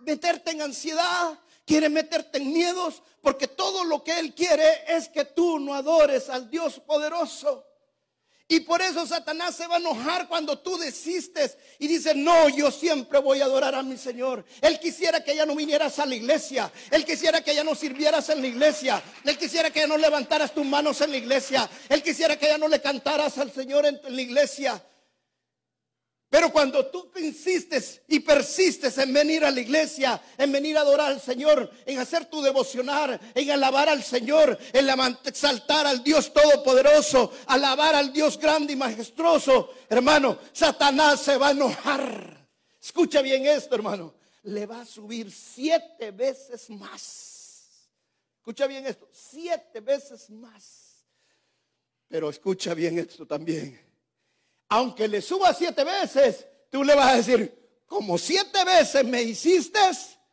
meterte 0.00 0.50
en 0.50 0.62
ansiedad, 0.62 1.38
quiere 1.64 1.88
meterte 1.88 2.38
en 2.38 2.52
miedos, 2.52 3.00
porque 3.22 3.46
todo 3.46 3.84
lo 3.84 4.02
que 4.02 4.18
él 4.18 4.34
quiere 4.34 4.82
es 4.88 5.08
que 5.08 5.26
tú 5.26 5.60
no 5.60 5.74
adores 5.74 6.28
al 6.28 6.50
Dios 6.50 6.80
poderoso. 6.80 7.64
Y 8.48 8.60
por 8.60 8.80
eso 8.80 9.04
Satanás 9.04 9.56
se 9.56 9.66
va 9.66 9.74
a 9.74 9.78
enojar 9.78 10.28
cuando 10.28 10.56
tú 10.58 10.78
desistes 10.78 11.58
y 11.80 11.88
dices, 11.88 12.14
no, 12.14 12.48
yo 12.48 12.70
siempre 12.70 13.18
voy 13.18 13.40
a 13.40 13.44
adorar 13.44 13.74
a 13.74 13.82
mi 13.82 13.96
Señor. 13.96 14.44
Él 14.60 14.78
quisiera 14.78 15.24
que 15.24 15.34
ya 15.34 15.44
no 15.44 15.56
vinieras 15.56 15.98
a 15.98 16.06
la 16.06 16.14
iglesia. 16.14 16.70
Él 16.92 17.04
quisiera 17.04 17.40
que 17.42 17.56
ya 17.56 17.64
no 17.64 17.74
sirvieras 17.74 18.28
en 18.28 18.40
la 18.40 18.46
iglesia. 18.46 19.02
Él 19.24 19.36
quisiera 19.36 19.70
que 19.70 19.80
ya 19.80 19.88
no 19.88 19.98
levantaras 19.98 20.54
tus 20.54 20.64
manos 20.64 21.00
en 21.00 21.10
la 21.10 21.16
iglesia. 21.16 21.68
Él 21.88 22.04
quisiera 22.04 22.38
que 22.38 22.46
ya 22.46 22.56
no 22.56 22.68
le 22.68 22.80
cantaras 22.80 23.36
al 23.38 23.50
Señor 23.50 23.84
en 23.84 24.00
la 24.08 24.22
iglesia. 24.22 24.80
Pero 26.28 26.50
cuando 26.50 26.86
tú 26.86 27.10
insistes 27.16 28.02
y 28.08 28.20
persistes 28.20 28.98
en 28.98 29.12
venir 29.12 29.44
a 29.44 29.50
la 29.50 29.60
iglesia, 29.60 30.20
en 30.36 30.50
venir 30.50 30.76
a 30.76 30.80
adorar 30.80 31.12
al 31.12 31.20
Señor, 31.20 31.70
en 31.86 31.98
hacer 31.98 32.26
tu 32.26 32.42
devocionar, 32.42 33.20
en 33.32 33.50
alabar 33.50 33.88
al 33.88 34.02
Señor, 34.02 34.58
en 34.72 34.88
exaltar 35.24 35.86
al 35.86 36.02
Dios 36.02 36.32
Todopoderoso, 36.32 37.32
alabar 37.46 37.94
al 37.94 38.12
Dios 38.12 38.38
grande 38.38 38.72
y 38.72 38.76
majestuoso, 38.76 39.72
hermano, 39.88 40.38
Satanás 40.52 41.20
se 41.20 41.36
va 41.36 41.48
a 41.48 41.52
enojar. 41.52 42.48
Escucha 42.82 43.22
bien 43.22 43.46
esto, 43.46 43.76
hermano. 43.76 44.14
Le 44.42 44.66
va 44.66 44.80
a 44.80 44.84
subir 44.84 45.30
siete 45.30 46.10
veces 46.10 46.68
más. 46.70 47.88
Escucha 48.38 48.66
bien 48.66 48.84
esto, 48.86 49.08
siete 49.12 49.80
veces 49.80 50.28
más. 50.30 51.04
Pero 52.08 52.30
escucha 52.30 52.74
bien 52.74 52.98
esto 52.98 53.26
también 53.26 53.85
aunque 54.68 55.08
le 55.08 55.22
suba 55.22 55.54
siete 55.54 55.84
veces, 55.84 56.46
tú 56.70 56.82
le 56.82 56.94
vas 56.94 57.12
a 57.12 57.16
decir, 57.16 57.82
como 57.86 58.18
siete 58.18 58.64
veces 58.64 59.04
me 59.04 59.22
hiciste 59.22 59.80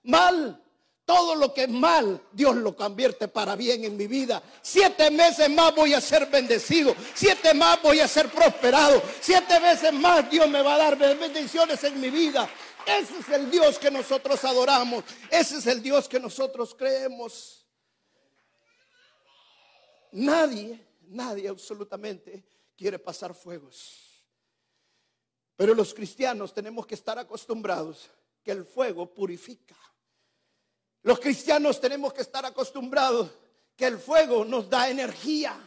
mal, 0.03 0.59
todo 1.05 1.35
lo 1.35 1.53
que 1.53 1.63
es 1.63 1.69
mal, 1.69 2.21
Dios 2.31 2.55
lo 2.55 2.75
convierte 2.75 3.27
para 3.27 3.55
bien 3.55 3.83
en 3.83 3.97
mi 3.97 4.07
vida. 4.07 4.41
Siete 4.61 5.11
meses 5.11 5.49
más 5.49 5.75
voy 5.75 5.93
a 5.93 5.99
ser 5.99 6.27
bendecido. 6.27 6.95
Siete 7.13 7.53
más 7.53 7.81
voy 7.81 7.99
a 7.99 8.07
ser 8.07 8.29
prosperado. 8.29 9.01
Siete 9.19 9.59
veces 9.59 9.91
más 9.91 10.29
Dios 10.29 10.49
me 10.49 10.61
va 10.61 10.75
a 10.75 10.77
dar 10.77 10.97
bendiciones 10.97 11.83
en 11.83 11.99
mi 11.99 12.09
vida. 12.09 12.49
Ese 12.85 13.19
es 13.19 13.29
el 13.29 13.51
Dios 13.51 13.77
que 13.77 13.91
nosotros 13.91 14.43
adoramos. 14.45 15.03
Ese 15.29 15.57
es 15.57 15.67
el 15.67 15.81
Dios 15.83 16.07
que 16.07 16.21
nosotros 16.21 16.73
creemos. 16.73 17.65
Nadie, 20.13 20.79
nadie 21.01 21.49
absolutamente 21.49 22.45
quiere 22.77 22.97
pasar 22.97 23.33
fuegos. 23.33 24.02
Pero 25.55 25.73
los 25.73 25.93
cristianos 25.93 26.53
tenemos 26.53 26.85
que 26.85 26.95
estar 26.95 27.19
acostumbrados 27.19 28.09
que 28.43 28.51
el 28.51 28.65
fuego 28.65 29.13
purifica. 29.13 29.75
Los 31.03 31.19
cristianos 31.19 31.79
tenemos 31.79 32.13
que 32.13 32.21
estar 32.21 32.45
acostumbrados 32.45 33.29
que 33.75 33.85
el 33.85 33.99
fuego 33.99 34.45
nos 34.45 34.69
da 34.69 34.89
energía. 34.89 35.57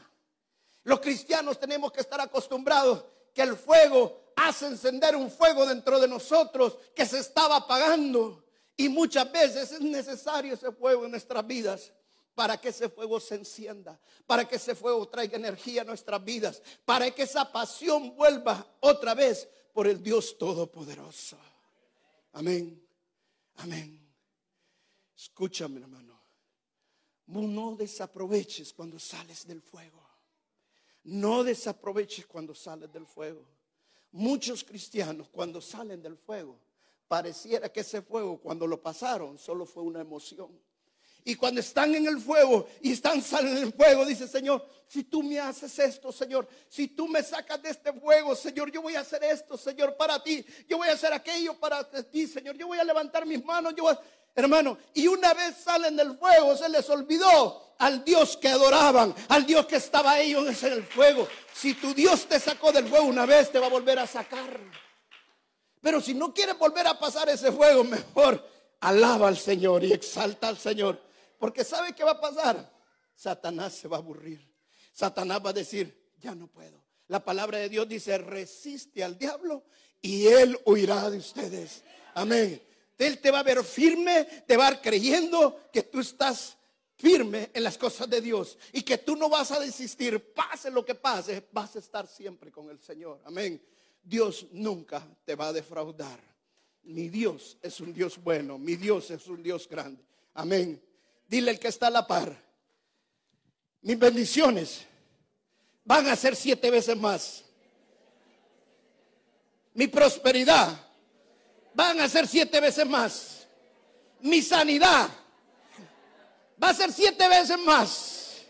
Los 0.85 1.01
cristianos 1.01 1.59
tenemos 1.59 1.93
que 1.93 2.01
estar 2.01 2.21
acostumbrados 2.21 3.05
que 3.35 3.43
el 3.43 3.57
fuego 3.57 4.33
hace 4.37 4.67
encender 4.67 5.17
un 5.17 5.31
fuego 5.31 5.67
dentro 5.67 5.99
de 5.99 6.09
nosotros 6.09 6.79
que 6.95 7.07
se 7.07 7.19
estaba 7.19 7.57
apagando. 7.57 8.45
Y 8.77 8.89
muchas 8.89 9.31
veces 9.31 9.73
es 9.73 9.81
necesario 9.81 10.55
ese 10.55 10.73
fuego 10.73 11.05
en 11.05 11.11
nuestras 11.11 11.47
vidas 11.47 11.93
para 12.35 12.59
que 12.59 12.69
ese 12.69 12.91
fuego 12.91 13.19
se 13.19 13.35
encienda, 13.35 13.99
para 14.27 14.47
que 14.47 14.57
ese 14.57 14.75
fuego 14.75 15.09
traiga 15.09 15.37
energía 15.37 15.81
a 15.83 15.85
nuestras 15.87 16.23
vidas, 16.23 16.63
para 16.85 17.11
que 17.11 17.23
esa 17.23 17.51
pasión 17.51 18.15
vuelva 18.15 18.67
otra 18.81 19.15
vez 19.15 19.49
por 19.77 19.87
el 19.87 20.03
Dios 20.03 20.39
Todopoderoso. 20.39 21.37
Amén. 22.33 22.83
Amén. 23.57 24.01
Escúchame, 25.15 25.81
hermano. 25.81 26.19
No 27.27 27.77
desaproveches 27.77 28.73
cuando 28.73 28.99
sales 28.99 29.47
del 29.47 29.61
fuego. 29.61 30.03
No 31.05 31.45
desaproveches 31.45 32.25
cuando 32.25 32.55
sales 32.55 32.91
del 32.91 33.05
fuego. 33.05 33.45
Muchos 34.13 34.65
cristianos 34.65 35.29
cuando 35.29 35.61
salen 35.61 36.01
del 36.01 36.17
fuego, 36.17 36.59
pareciera 37.07 37.71
que 37.71 37.81
ese 37.81 38.01
fuego 38.01 38.41
cuando 38.41 38.67
lo 38.67 38.81
pasaron 38.81 39.37
solo 39.37 39.67
fue 39.67 39.83
una 39.83 40.01
emoción. 40.01 40.59
Y 41.27 41.35
cuando 41.35 41.61
están 41.61 41.93
en 41.93 42.07
el 42.07 42.21
fuego 42.21 42.69
y 42.81 42.93
están 42.93 43.21
saliendo 43.21 43.61
del 43.61 43.73
fuego, 43.73 44.07
dice 44.07 44.29
Señor, 44.29 44.65
si 44.87 45.03
tú 45.03 45.25
me 45.25 45.41
haces 45.41 45.77
esto, 45.81 46.13
Señor, 46.13 46.47
si 46.69 46.87
tú 46.87 47.09
me 47.09 47.21
sacas 47.21 47.61
de 47.61 47.71
este 47.71 47.93
fuego, 47.93 48.37
Señor, 48.37 48.71
yo 48.71 48.81
voy 48.81 48.95
a 48.95 49.01
hacer 49.01 49.25
esto, 49.25 49.59
Señor, 49.59 49.97
para 49.97 50.23
ti. 50.23 50.47
Yo 50.69 50.79
voy 50.79 50.89
a 50.89 50.93
hacer 50.93 51.13
aquello 51.13 51.59
para 51.59 51.83
ti, 52.09 52.29
Señor. 52.29 52.57
Yo 52.57 52.69
voy 52.69 52.79
a 52.79 52.85
levantar 52.85 53.27
mis 53.27 53.45
manos, 53.45 53.75
yo 53.77 53.87
hermano. 54.37 54.79
Y 54.95 55.09
una 55.09 55.35
vez 55.35 55.57
salen 55.57 55.97
del 55.97 56.17
fuego, 56.17 56.57
se 56.57 56.69
les 56.69 56.89
olvidó 56.89 57.75
al 57.79 58.05
Dios 58.05 58.37
que 58.37 58.47
adoraban, 58.47 59.13
al 59.29 59.45
Dios 59.45 59.67
que 59.67 59.77
estaba 59.77 60.21
ellos 60.21 60.63
en 60.63 60.75
el 60.75 60.85
fuego. 60.85 61.27
Si 61.53 61.75
tu 61.75 61.93
Dios 61.93 62.25
te 62.27 62.39
sacó 62.39 62.71
del 62.71 62.87
fuego 62.87 63.05
una 63.05 63.27
vez, 63.27 63.51
te 63.51 63.59
va 63.59 63.67
a 63.67 63.71
volver 63.71 63.99
a 63.99 64.07
sacar. 64.07 64.61
Pero 65.81 66.01
si 66.01 66.15
no 66.15 66.33
quieres 66.33 66.57
volver 66.57 66.87
a 66.87 66.97
pasar 66.97 67.29
ese 67.29 67.51
fuego, 67.51 67.83
mejor 67.83 68.49
alaba 68.79 69.27
al 69.27 69.37
Señor 69.37 69.83
y 69.83 69.93
exalta 69.93 70.47
al 70.47 70.59
Señor. 70.59 71.06
Porque 71.39 71.65
¿sabe 71.65 71.95
qué 71.95 72.05
va 72.05 72.13
a 72.13 72.21
pasar? 72.21 72.73
Satanás 73.15 73.75
se 73.75 73.89
va 73.89 73.97
a 73.97 74.01
aburrir. 74.01 74.47
Satanás 74.93 75.41
va 75.45 75.51
a 75.51 75.55
decir, 75.55 76.13
ya 76.19 76.35
no 76.35 76.49
puedo. 76.49 76.85
La 77.09 77.25
palabra 77.25 77.59
de 77.59 77.69
Dios 77.69 77.89
dice, 77.89 78.19
resiste 78.19 79.05
al 79.05 79.17
diablo 79.19 79.65
y 80.01 80.27
él 80.27 80.59
huirá 80.65 81.09
de 81.11 81.19
ustedes. 81.19 81.83
Amén. 82.15 82.63
Él 82.99 83.21
te 83.21 83.31
va 83.31 83.41
a 83.41 83.43
ver 83.43 83.63
firme, 83.63 84.25
te 84.47 84.57
va 84.57 84.67
a 84.67 84.71
ver 84.71 84.81
creyendo 84.81 85.69
que 85.73 85.83
tú 85.83 86.01
estás 86.01 86.57
firme 86.97 87.51
en 87.53 87.63
las 87.63 87.77
cosas 87.77 88.09
de 88.09 88.21
Dios 88.21 88.59
y 88.73 88.83
que 88.83 88.99
tú 88.99 89.17
no 89.17 89.29
vas 89.29 89.53
a 89.53 89.61
desistir, 89.61 90.33
pase 90.33 90.71
lo 90.71 90.85
que 90.85 90.95
pase, 90.95 91.47
vas 91.53 91.77
a 91.77 91.79
estar 91.79 92.07
siempre 92.07 92.51
con 92.51 92.71
el 92.71 92.81
Señor. 92.81 93.21
Amén. 93.25 93.63
Dios 94.03 94.47
nunca 94.53 95.07
te 95.25 95.35
va 95.35 95.49
a 95.49 95.53
defraudar. 95.53 96.19
Mi 96.85 97.09
Dios 97.09 97.59
es 97.61 97.81
un 97.81 97.93
Dios 97.93 98.23
bueno, 98.23 98.59
mi 98.59 98.77
Dios 98.77 99.11
es 99.11 99.27
un 99.27 99.43
Dios 99.43 99.69
grande. 99.69 100.03
Amén. 100.35 100.81
Dile 101.27 101.53
el 101.53 101.59
que 101.59 101.69
está 101.69 101.89
a 101.89 101.91
la 101.91 102.07
par. 102.07 102.37
Mis 103.83 103.99
bendiciones 103.99 104.87
van 105.85 106.09
a 106.09 106.17
ser 106.17 106.35
siete 106.35 106.71
veces 106.71 106.97
más. 106.97 107.45
Mi 109.75 109.87
prosperidad 109.87 110.77
van 111.75 112.01
a 112.01 112.09
ser 112.09 112.27
siete 112.27 112.61
veces 112.61 112.87
más. 112.87 113.47
Mi 114.21 114.43
sanidad 114.43 115.09
va 116.63 116.71
a 116.71 116.75
ser 116.75 116.93
siete 116.93 117.29
veces 117.29 117.59
más. 117.59 118.43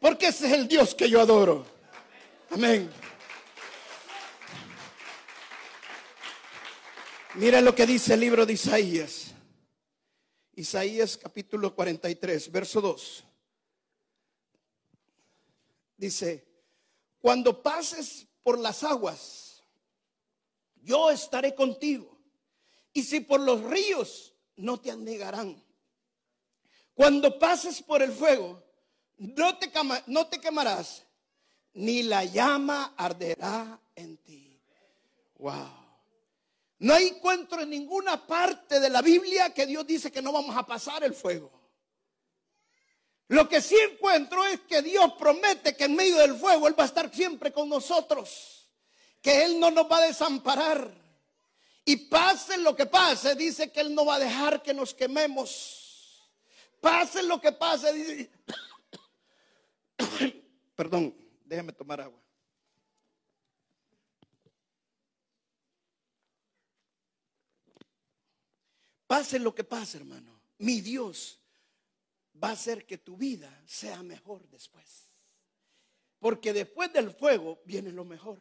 Porque 0.00 0.28
ese 0.28 0.46
es 0.46 0.52
el 0.52 0.68
Dios 0.68 0.94
que 0.94 1.08
yo 1.08 1.20
adoro. 1.20 1.64
Amén. 2.50 2.90
Mira 7.34 7.60
lo 7.60 7.74
que 7.74 7.86
dice 7.86 8.14
el 8.14 8.20
libro 8.20 8.44
de 8.44 8.52
Isaías. 8.52 9.31
Isaías 10.62 11.16
capítulo 11.16 11.74
43, 11.74 12.52
verso 12.52 12.80
2. 12.80 13.24
Dice, 15.96 16.46
cuando 17.18 17.60
pases 17.60 18.28
por 18.44 18.60
las 18.60 18.84
aguas, 18.84 19.64
yo 20.76 21.10
estaré 21.10 21.56
contigo. 21.56 22.16
Y 22.92 23.02
si 23.02 23.18
por 23.18 23.40
los 23.40 23.64
ríos, 23.64 24.34
no 24.54 24.78
te 24.78 24.92
anegarán. 24.92 25.60
Cuando 26.94 27.40
pases 27.40 27.82
por 27.82 28.00
el 28.00 28.12
fuego, 28.12 28.62
no 29.18 29.58
te, 29.58 29.68
no 30.06 30.28
te 30.28 30.40
quemarás, 30.40 31.04
ni 31.72 32.04
la 32.04 32.24
llama 32.24 32.94
arderá 32.96 33.80
en 33.96 34.16
ti. 34.18 34.60
Wow. 35.38 35.81
No 36.82 36.96
encuentro 36.96 37.62
en 37.62 37.70
ninguna 37.70 38.26
parte 38.26 38.80
de 38.80 38.90
la 38.90 39.02
Biblia 39.02 39.54
que 39.54 39.66
Dios 39.66 39.86
dice 39.86 40.10
que 40.10 40.20
no 40.20 40.32
vamos 40.32 40.56
a 40.56 40.66
pasar 40.66 41.04
el 41.04 41.14
fuego. 41.14 41.52
Lo 43.28 43.48
que 43.48 43.62
sí 43.62 43.76
encuentro 43.78 44.44
es 44.46 44.62
que 44.62 44.82
Dios 44.82 45.12
promete 45.16 45.76
que 45.76 45.84
en 45.84 45.94
medio 45.94 46.16
del 46.16 46.34
fuego 46.34 46.66
Él 46.66 46.76
va 46.76 46.82
a 46.82 46.86
estar 46.86 47.14
siempre 47.14 47.52
con 47.52 47.68
nosotros, 47.68 48.68
que 49.20 49.44
Él 49.44 49.60
no 49.60 49.70
nos 49.70 49.88
va 49.88 49.98
a 49.98 50.06
desamparar. 50.08 50.92
Y 51.84 51.96
pase 52.08 52.58
lo 52.58 52.74
que 52.74 52.86
pase, 52.86 53.36
dice 53.36 53.70
que 53.70 53.80
Él 53.80 53.94
no 53.94 54.04
va 54.04 54.16
a 54.16 54.20
dejar 54.20 54.60
que 54.60 54.74
nos 54.74 54.92
quememos. 54.92 56.20
Pase 56.80 57.22
lo 57.22 57.40
que 57.40 57.52
pase, 57.52 57.92
dice... 57.92 58.30
Perdón, 60.74 61.14
déjame 61.44 61.72
tomar 61.74 62.00
agua. 62.00 62.20
Pase 69.12 69.38
lo 69.38 69.54
que 69.54 69.62
pase, 69.62 69.98
hermano. 69.98 70.40
Mi 70.56 70.80
Dios 70.80 71.38
va 72.42 72.48
a 72.48 72.52
hacer 72.52 72.86
que 72.86 72.96
tu 72.96 73.14
vida 73.14 73.62
sea 73.66 74.02
mejor 74.02 74.48
después. 74.48 75.10
Porque 76.18 76.54
después 76.54 76.90
del 76.94 77.10
fuego 77.10 77.60
viene 77.66 77.92
lo 77.92 78.06
mejor. 78.06 78.38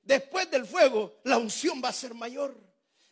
Después 0.00 0.48
del 0.52 0.66
fuego 0.66 1.18
la 1.24 1.36
unción 1.36 1.82
va 1.84 1.88
a 1.88 1.92
ser 1.92 2.14
mayor. 2.14 2.56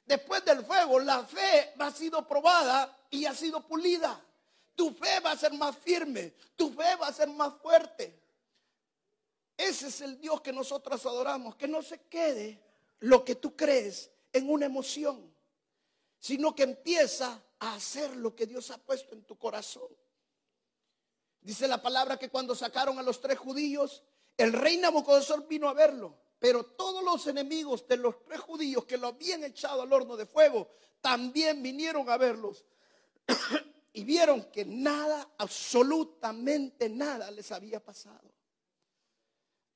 Después 0.06 0.44
del 0.44 0.64
fuego 0.64 1.00
la 1.00 1.24
fe 1.24 1.74
va 1.76 1.88
a 1.88 1.92
sido 1.92 2.24
probada 2.28 2.96
y 3.10 3.24
ha 3.24 3.34
sido 3.34 3.66
pulida. 3.66 4.24
Tu 4.76 4.94
fe 4.94 5.18
va 5.18 5.32
a 5.32 5.36
ser 5.36 5.52
más 5.54 5.76
firme. 5.76 6.34
Tu 6.54 6.70
fe 6.70 6.94
va 6.94 7.08
a 7.08 7.12
ser 7.12 7.30
más 7.30 7.52
fuerte. 7.60 8.16
Ese 9.56 9.88
es 9.88 10.00
el 10.02 10.20
Dios 10.20 10.40
que 10.40 10.52
nosotros 10.52 11.04
adoramos. 11.04 11.56
Que 11.56 11.66
no 11.66 11.82
se 11.82 12.02
quede 12.02 12.62
lo 13.00 13.24
que 13.24 13.34
tú 13.34 13.56
crees 13.56 14.08
en 14.32 14.48
una 14.48 14.66
emoción 14.66 15.29
sino 16.20 16.54
que 16.54 16.62
empieza 16.64 17.42
a 17.58 17.74
hacer 17.74 18.14
lo 18.16 18.36
que 18.36 18.46
Dios 18.46 18.70
ha 18.70 18.78
puesto 18.78 19.14
en 19.14 19.24
tu 19.24 19.38
corazón. 19.38 19.88
Dice 21.40 21.66
la 21.66 21.80
palabra 21.80 22.18
que 22.18 22.28
cuando 22.28 22.54
sacaron 22.54 22.98
a 22.98 23.02
los 23.02 23.20
tres 23.20 23.38
judíos, 23.38 24.02
el 24.36 24.52
rey 24.52 24.76
Nabucodonosor 24.76 25.48
vino 25.48 25.68
a 25.68 25.72
verlo, 25.72 26.14
pero 26.38 26.62
todos 26.62 27.02
los 27.02 27.26
enemigos 27.26 27.88
de 27.88 27.96
los 27.96 28.22
tres 28.24 28.40
judíos 28.40 28.84
que 28.84 28.98
lo 28.98 29.08
habían 29.08 29.42
echado 29.44 29.80
al 29.80 29.92
horno 29.92 30.16
de 30.16 30.26
fuego, 30.26 30.68
también 31.00 31.62
vinieron 31.62 32.08
a 32.10 32.18
verlos 32.18 32.66
y 33.94 34.04
vieron 34.04 34.44
que 34.52 34.66
nada, 34.66 35.30
absolutamente 35.38 36.90
nada 36.90 37.30
les 37.30 37.50
había 37.50 37.82
pasado. 37.82 38.30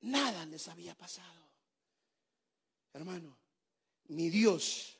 Nada 0.01 0.45
les 0.45 0.67
había 0.67 0.93
pasado. 0.93 1.49
Hermano, 2.93 3.35
mi 4.09 4.29
Dios 4.29 4.94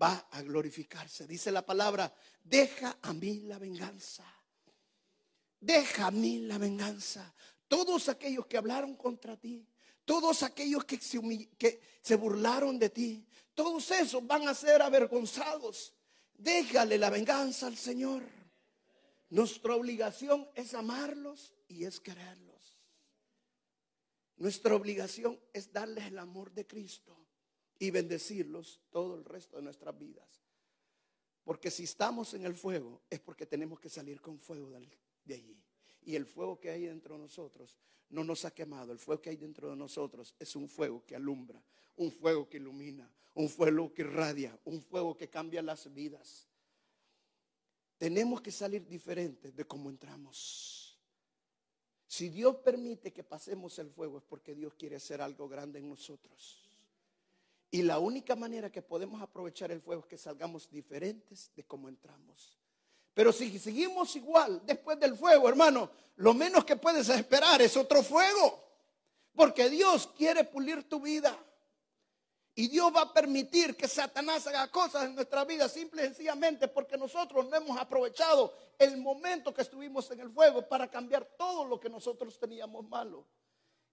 va 0.00 0.28
a 0.30 0.42
glorificarse. 0.42 1.26
Dice 1.26 1.50
la 1.50 1.64
palabra, 1.64 2.12
deja 2.42 2.98
a 3.02 3.12
mí 3.12 3.40
la 3.40 3.58
venganza. 3.58 4.24
Deja 5.60 6.06
a 6.06 6.10
mí 6.10 6.40
la 6.40 6.58
venganza. 6.58 7.34
Todos 7.68 8.08
aquellos 8.08 8.46
que 8.46 8.56
hablaron 8.56 8.96
contra 8.96 9.36
ti, 9.36 9.66
todos 10.04 10.42
aquellos 10.42 10.84
que 10.84 10.98
se, 10.98 11.20
que 11.58 11.80
se 12.00 12.16
burlaron 12.16 12.78
de 12.78 12.90
ti, 12.90 13.26
todos 13.54 13.90
esos 13.90 14.26
van 14.26 14.48
a 14.48 14.54
ser 14.54 14.82
avergonzados. 14.82 15.94
Déjale 16.34 16.98
la 16.98 17.10
venganza 17.10 17.66
al 17.66 17.76
Señor. 17.76 18.22
Nuestra 19.30 19.74
obligación 19.74 20.48
es 20.54 20.74
amarlos 20.74 21.54
y 21.66 21.84
es 21.84 21.98
quererlos. 21.98 22.78
Nuestra 24.36 24.74
obligación 24.76 25.40
es 25.52 25.72
darles 25.72 26.04
el 26.04 26.18
amor 26.18 26.52
de 26.52 26.66
Cristo 26.66 27.25
y 27.78 27.90
bendecirlos 27.90 28.80
todo 28.90 29.16
el 29.16 29.24
resto 29.24 29.56
de 29.56 29.62
nuestras 29.62 29.98
vidas. 29.98 30.42
Porque 31.44 31.70
si 31.70 31.84
estamos 31.84 32.34
en 32.34 32.44
el 32.44 32.54
fuego 32.54 33.02
es 33.08 33.20
porque 33.20 33.46
tenemos 33.46 33.78
que 33.78 33.88
salir 33.88 34.20
con 34.20 34.38
fuego 34.38 34.70
de 34.70 35.34
allí. 35.34 35.62
Y 36.02 36.16
el 36.16 36.26
fuego 36.26 36.58
que 36.58 36.70
hay 36.70 36.86
dentro 36.86 37.14
de 37.14 37.22
nosotros 37.22 37.76
no 38.10 38.24
nos 38.24 38.44
ha 38.44 38.52
quemado. 38.52 38.92
El 38.92 38.98
fuego 38.98 39.22
que 39.22 39.30
hay 39.30 39.36
dentro 39.36 39.70
de 39.70 39.76
nosotros 39.76 40.34
es 40.38 40.56
un 40.56 40.68
fuego 40.68 41.04
que 41.04 41.16
alumbra, 41.16 41.62
un 41.96 42.10
fuego 42.10 42.48
que 42.48 42.56
ilumina, 42.56 43.10
un 43.34 43.48
fuego 43.48 43.92
que 43.92 44.02
irradia, 44.02 44.58
un 44.64 44.82
fuego 44.82 45.16
que 45.16 45.28
cambia 45.28 45.62
las 45.62 45.92
vidas. 45.92 46.48
Tenemos 47.98 48.40
que 48.40 48.50
salir 48.50 48.86
diferentes 48.86 49.54
de 49.54 49.64
cómo 49.64 49.88
entramos. 49.88 50.98
Si 52.06 52.28
Dios 52.28 52.56
permite 52.56 53.12
que 53.12 53.24
pasemos 53.24 53.78
el 53.78 53.90
fuego 53.90 54.18
es 54.18 54.24
porque 54.24 54.54
Dios 54.54 54.74
quiere 54.74 54.96
hacer 54.96 55.20
algo 55.20 55.48
grande 55.48 55.78
en 55.78 55.88
nosotros. 55.88 56.65
Y 57.70 57.82
la 57.82 57.98
única 57.98 58.36
manera 58.36 58.70
que 58.70 58.82
podemos 58.82 59.20
aprovechar 59.20 59.70
el 59.70 59.80
fuego 59.80 60.02
es 60.02 60.08
que 60.08 60.18
salgamos 60.18 60.70
diferentes 60.70 61.50
de 61.54 61.64
cómo 61.64 61.88
entramos. 61.88 62.58
Pero 63.12 63.32
si 63.32 63.58
seguimos 63.58 64.14
igual 64.16 64.62
después 64.64 65.00
del 65.00 65.16
fuego, 65.16 65.48
hermano, 65.48 65.90
lo 66.16 66.34
menos 66.34 66.64
que 66.64 66.76
puedes 66.76 67.08
esperar 67.08 67.60
es 67.62 67.76
otro 67.76 68.02
fuego. 68.02 68.62
Porque 69.34 69.68
Dios 69.68 70.08
quiere 70.16 70.44
pulir 70.44 70.88
tu 70.88 71.00
vida. 71.00 71.36
Y 72.54 72.68
Dios 72.68 72.90
va 72.94 73.02
a 73.02 73.12
permitir 73.12 73.76
que 73.76 73.86
Satanás 73.86 74.46
haga 74.46 74.70
cosas 74.70 75.04
en 75.04 75.14
nuestra 75.14 75.44
vida 75.44 75.68
simple 75.68 76.02
y 76.02 76.06
sencillamente 76.06 76.68
porque 76.68 76.96
nosotros 76.96 77.46
no 77.50 77.56
hemos 77.56 77.78
aprovechado 77.78 78.54
el 78.78 78.96
momento 78.96 79.52
que 79.52 79.60
estuvimos 79.60 80.10
en 80.10 80.20
el 80.20 80.30
fuego 80.30 80.66
para 80.66 80.90
cambiar 80.90 81.26
todo 81.36 81.66
lo 81.66 81.78
que 81.78 81.90
nosotros 81.90 82.38
teníamos 82.38 82.88
malo 82.88 83.26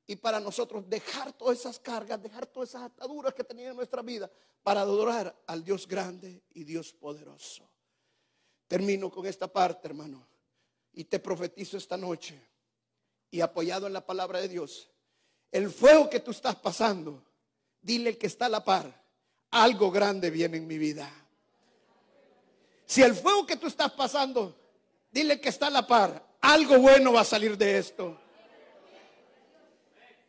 y 0.06 0.16
para 0.18 0.40
nosotros 0.40 0.88
dejar 0.90 1.34
todas 1.34 1.60
esas 1.60 1.80
cargas, 1.80 2.22
dejar 2.22 2.46
todas 2.46 2.70
esas 2.70 2.84
ataduras 2.84 3.34
que 3.34 3.44
tenía 3.44 3.70
en 3.70 3.76
nuestra 3.76 4.02
vida 4.02 4.30
para 4.62 4.82
adorar 4.82 5.36
al 5.48 5.64
Dios 5.64 5.88
grande 5.88 6.44
y 6.54 6.64
Dios 6.64 6.94
poderoso. 6.94 7.70
Termino 8.68 9.10
con 9.10 9.26
esta 9.26 9.48
parte, 9.48 9.88
hermano, 9.88 10.28
y 10.94 11.06
te 11.06 11.20
profetizo 11.20 11.78
esta 11.78 11.98
noche 11.98 12.40
y 13.32 13.42
apoyado 13.42 13.88
en 13.88 13.94
la 13.94 14.06
palabra 14.06 14.40
de 14.42 14.50
Dios, 14.50 14.90
el 15.52 15.70
fuego 15.70 16.10
que 16.10 16.20
tú 16.20 16.32
estás 16.32 16.56
pasando, 16.56 17.24
dile 17.82 18.18
que 18.18 18.28
está 18.28 18.48
a 18.48 18.50
la 18.50 18.64
par, 18.64 19.04
algo 19.52 19.92
grande 19.92 20.30
viene 20.30 20.58
en 20.58 20.68
mi 20.68 20.78
vida. 20.78 21.10
Si 22.86 23.02
el 23.02 23.16
fuego 23.16 23.46
que 23.46 23.58
tú 23.58 23.68
estás 23.68 23.92
pasando, 23.94 24.56
dile 25.12 25.40
que 25.40 25.50
está 25.50 25.68
a 25.68 25.72
la 25.72 25.88
par, 25.88 26.38
algo 26.42 26.80
bueno 26.80 27.14
va 27.14 27.22
a 27.22 27.26
salir 27.26 27.58
de 27.58 27.78
esto 27.78 28.23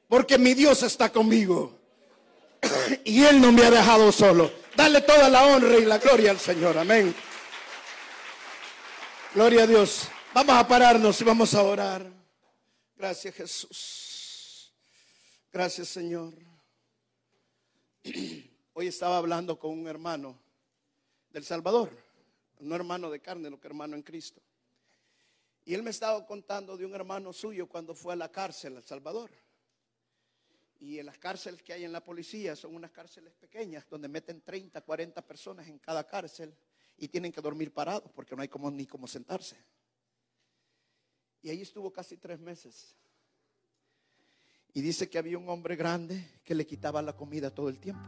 porque 0.08 0.38
mi 0.38 0.54
Dios 0.54 0.82
está 0.82 1.10
conmigo. 1.10 1.78
y 3.04 3.22
Él 3.24 3.40
no 3.40 3.52
me 3.52 3.64
ha 3.64 3.70
dejado 3.70 4.10
solo. 4.12 4.50
Dale 4.76 5.00
toda 5.02 5.28
la 5.28 5.46
honra 5.46 5.76
y 5.76 5.84
la 5.84 5.98
gloria 5.98 6.30
al 6.30 6.38
Señor. 6.38 6.76
Amén. 6.78 7.14
Gloria 9.34 9.64
a 9.64 9.66
Dios. 9.66 10.08
Vamos 10.32 10.56
a 10.56 10.66
pararnos 10.66 11.20
y 11.20 11.24
vamos 11.24 11.54
a 11.54 11.62
orar. 11.62 12.10
Gracias 12.96 13.34
Jesús. 13.34 14.72
Gracias 15.52 15.88
Señor. 15.88 16.34
Hoy 18.72 18.88
estaba 18.88 19.18
hablando 19.18 19.58
con 19.58 19.70
un 19.70 19.86
hermano 19.86 20.38
del 21.30 21.44
Salvador. 21.44 21.90
No 22.60 22.74
hermano 22.74 23.10
de 23.10 23.20
carne, 23.20 23.50
no 23.50 23.60
que 23.60 23.66
hermano 23.66 23.94
en 23.94 24.02
Cristo. 24.02 24.40
Y 25.64 25.74
él 25.74 25.82
me 25.82 25.90
estaba 25.90 26.24
contando 26.26 26.76
de 26.76 26.84
un 26.84 26.94
hermano 26.94 27.32
suyo 27.32 27.66
cuando 27.68 27.94
fue 27.94 28.12
a 28.12 28.16
la 28.16 28.30
cárcel, 28.30 28.76
al 28.76 28.84
Salvador. 28.84 29.30
Y 30.84 30.98
en 30.98 31.06
las 31.06 31.16
cárceles 31.16 31.62
que 31.62 31.72
hay 31.72 31.84
en 31.84 31.92
la 31.92 32.04
policía 32.04 32.54
son 32.54 32.74
unas 32.74 32.90
cárceles 32.90 33.32
pequeñas 33.32 33.86
donde 33.88 34.06
meten 34.06 34.42
30, 34.42 34.82
40 34.82 35.26
personas 35.26 35.66
en 35.66 35.78
cada 35.78 36.06
cárcel 36.06 36.54
y 36.98 37.08
tienen 37.08 37.32
que 37.32 37.40
dormir 37.40 37.72
parados 37.72 38.12
porque 38.14 38.36
no 38.36 38.42
hay 38.42 38.48
como, 38.48 38.70
ni 38.70 38.84
cómo 38.84 39.06
sentarse. 39.06 39.56
Y 41.40 41.48
ahí 41.48 41.62
estuvo 41.62 41.90
casi 41.90 42.18
tres 42.18 42.38
meses. 42.38 42.94
Y 44.74 44.82
dice 44.82 45.08
que 45.08 45.16
había 45.16 45.38
un 45.38 45.48
hombre 45.48 45.74
grande 45.74 46.42
que 46.44 46.54
le 46.54 46.66
quitaba 46.66 47.00
la 47.00 47.16
comida 47.16 47.48
todo 47.48 47.70
el 47.70 47.80
tiempo. 47.80 48.06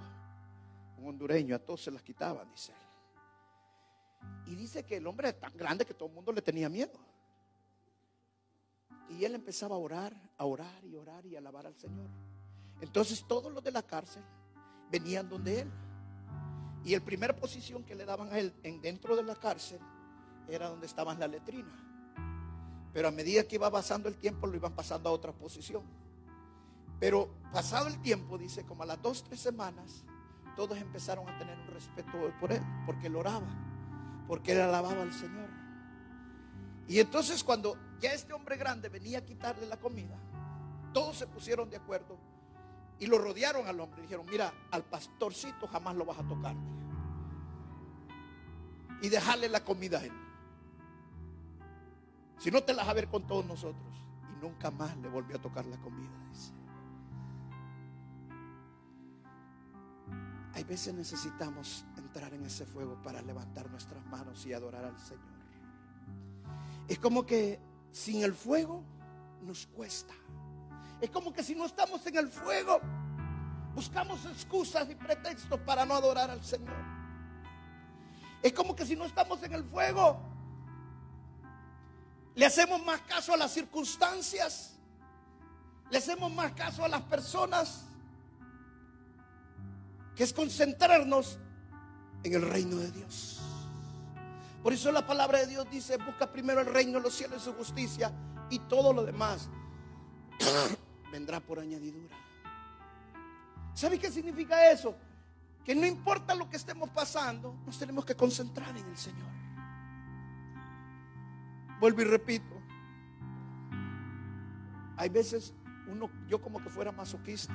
Un 0.98 1.08
hondureño, 1.08 1.56
a 1.56 1.58
todos 1.58 1.82
se 1.82 1.90
las 1.90 2.02
quitaba, 2.02 2.44
dice 2.44 2.72
él. 2.72 4.52
Y 4.52 4.54
dice 4.54 4.84
que 4.84 4.98
el 4.98 5.06
hombre 5.06 5.30
era 5.30 5.38
tan 5.38 5.56
grande 5.56 5.86
que 5.86 5.94
todo 5.94 6.10
el 6.10 6.14
mundo 6.14 6.30
le 6.30 6.42
tenía 6.42 6.68
miedo. 6.68 7.00
Y 9.08 9.24
él 9.24 9.34
empezaba 9.34 9.76
a 9.76 9.78
orar, 9.78 10.14
a 10.36 10.44
orar 10.44 10.84
y 10.84 10.94
orar 10.94 11.24
y 11.24 11.36
alabar 11.36 11.66
al 11.66 11.74
Señor. 11.76 12.36
Entonces 12.80 13.24
todos 13.26 13.52
los 13.52 13.62
de 13.62 13.70
la 13.70 13.82
cárcel 13.82 14.22
venían 14.90 15.28
donde 15.28 15.62
él. 15.62 15.72
Y 16.84 16.94
el 16.94 17.02
primer 17.02 17.34
posición 17.36 17.82
que 17.84 17.94
le 17.94 18.04
daban 18.04 18.32
a 18.32 18.38
él 18.38 18.54
en 18.62 18.80
dentro 18.80 19.16
de 19.16 19.22
la 19.22 19.34
cárcel 19.34 19.80
era 20.48 20.68
donde 20.68 20.86
estaba 20.86 21.14
la 21.14 21.26
letrina. 21.26 21.72
Pero 22.92 23.08
a 23.08 23.10
medida 23.10 23.44
que 23.44 23.56
iba 23.56 23.70
pasando 23.70 24.08
el 24.08 24.16
tiempo 24.16 24.46
lo 24.46 24.56
iban 24.56 24.72
pasando 24.72 25.08
a 25.08 25.12
otra 25.12 25.32
posición. 25.32 25.82
Pero 26.98 27.28
pasado 27.52 27.88
el 27.88 28.00
tiempo, 28.00 28.38
dice, 28.38 28.64
como 28.64 28.84
a 28.84 28.86
las 28.86 29.02
dos, 29.02 29.22
tres 29.24 29.40
semanas, 29.40 30.04
todos 30.56 30.78
empezaron 30.78 31.28
a 31.28 31.38
tener 31.38 31.58
un 31.58 31.66
respeto 31.66 32.32
por 32.40 32.52
él, 32.52 32.62
porque 32.86 33.08
él 33.08 33.16
oraba, 33.16 33.46
porque 34.26 34.52
él 34.52 34.62
alababa 34.62 35.02
al 35.02 35.12
Señor. 35.12 35.50
Y 36.88 37.00
entonces 37.00 37.44
cuando 37.44 37.76
ya 38.00 38.12
este 38.12 38.32
hombre 38.32 38.56
grande 38.56 38.88
venía 38.88 39.18
a 39.18 39.24
quitarle 39.24 39.66
la 39.66 39.76
comida, 39.78 40.16
todos 40.94 41.18
se 41.18 41.26
pusieron 41.26 41.68
de 41.68 41.76
acuerdo 41.76 42.16
y 42.98 43.06
lo 43.06 43.18
rodearon 43.18 43.66
al 43.66 43.80
hombre. 43.80 44.02
Dijeron, 44.02 44.26
mira, 44.30 44.52
al 44.70 44.85
pastorcito 44.85 45.66
jamás 45.66 45.96
lo 45.96 46.04
vas 46.04 46.18
a 46.18 46.22
tocar. 46.26 46.56
Y 49.02 49.09
dejarle 49.09 49.48
la 49.48 49.64
comida 49.64 49.98
a 49.98 50.04
él. 50.04 50.12
Si 52.38 52.50
no 52.50 52.62
te 52.62 52.72
la 52.72 52.82
vas 52.82 52.90
a 52.90 52.94
ver 52.94 53.09
con 53.09 53.26
todos 53.26 53.44
nosotros. 53.44 53.94
Y 54.32 54.42
nunca 54.42 54.70
más 54.70 54.96
le 54.98 55.09
volvió 55.09 55.37
a 55.37 55.40
tocar 55.40 55.66
la 55.66 55.78
comida. 55.78 56.11
Hay 60.56 60.64
veces 60.64 60.94
necesitamos 60.94 61.85
entrar 61.98 62.32
en 62.32 62.46
ese 62.46 62.64
fuego 62.64 62.96
para 63.02 63.20
levantar 63.20 63.70
nuestras 63.70 64.02
manos 64.06 64.46
y 64.46 64.54
adorar 64.54 64.87
al 64.87 64.98
Señor. 64.98 65.22
Es 66.88 66.98
como 66.98 67.26
que 67.26 67.61
sin 67.92 68.22
el 68.22 68.32
fuego 68.32 68.82
nos 69.42 69.66
cuesta. 69.66 70.14
Es 71.00 71.11
como 71.11 71.32
que 71.32 71.42
si 71.42 71.54
no 71.54 71.66
estamos 71.66 72.06
en 72.06 72.16
el 72.16 72.28
fuego, 72.28 72.80
buscamos 73.74 74.24
excusas 74.24 74.88
y 74.90 74.94
pretextos 74.94 75.61
para 75.61 75.85
no 75.85 75.94
adorar 75.94 76.30
al 76.30 76.42
Señor. 76.42 76.76
Es 78.42 78.52
como 78.52 78.74
que 78.74 78.87
si 78.87 78.96
no 78.96 79.04
estamos 79.04 79.42
en 79.42 79.52
el 79.52 79.64
fuego, 79.64 80.18
le 82.35 82.46
hacemos 82.46 82.82
más 82.85 83.02
caso 83.02 83.35
a 83.35 83.37
las 83.37 83.52
circunstancias, 83.52 84.74
le 85.90 85.98
hacemos 85.98 86.32
más 86.32 86.52
caso 86.52 86.85
a 86.85 86.88
las 86.88 87.02
personas, 87.02 87.85
que 90.14 90.24
es 90.24 90.32
concentrarnos 90.32 91.38
en 92.22 92.35
el 92.35 92.42
reino 92.48 92.76
de 92.76 92.90
Dios. 92.90 93.40
Por 94.62 94.72
eso 94.72 94.90
la 94.90 95.06
palabra 95.06 95.40
de 95.40 95.46
Dios 95.46 95.66
dice, 95.70 95.98
busca 95.98 96.32
primero 96.32 96.61
el 96.61 96.66
reino, 96.66 96.98
los 96.98 97.14
cielos 97.14 97.42
y 97.42 97.44
su 97.44 97.52
justicia 97.52 98.11
y 98.48 98.59
todo 98.61 98.92
lo 98.92 99.04
demás 99.04 99.48
vendrá 101.10 101.40
por 101.40 101.58
añadidura. 101.58 102.16
¿Sabe 103.74 103.98
qué 103.98 104.10
significa 104.10 104.70
eso? 104.70 104.96
Que 105.64 105.74
no 105.74 105.86
importa 105.86 106.34
lo 106.34 106.48
que 106.48 106.56
estemos 106.56 106.88
pasando, 106.90 107.54
nos 107.66 107.78
tenemos 107.78 108.04
que 108.04 108.14
concentrar 108.14 108.76
en 108.76 108.86
el 108.86 108.96
Señor. 108.96 109.28
Vuelvo 111.80 112.00
y 112.00 112.04
repito. 112.04 112.56
Hay 114.96 115.10
veces 115.10 115.52
uno, 115.88 116.10
yo 116.26 116.40
como 116.40 116.62
que 116.62 116.70
fuera 116.70 116.90
masoquista. 116.90 117.54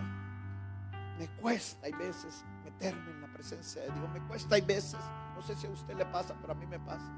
Me 1.18 1.28
cuesta, 1.42 1.86
hay 1.86 1.94
veces, 1.94 2.44
meterme 2.64 3.12
en 3.12 3.22
la 3.22 3.34
presencia 3.34 3.82
de 3.82 3.92
Dios. 3.92 4.10
Me 4.14 4.22
cuesta, 4.28 4.56
hay 4.56 4.62
veces, 4.62 5.00
no 5.36 5.42
sé 5.42 5.56
si 5.56 5.68
a 5.68 5.70
usted 5.70 5.96
le 5.96 6.06
pasa, 6.06 6.36
pero 6.40 6.54
a 6.54 6.56
mí 6.56 6.66
me 6.66 6.80
pasa. 6.80 7.12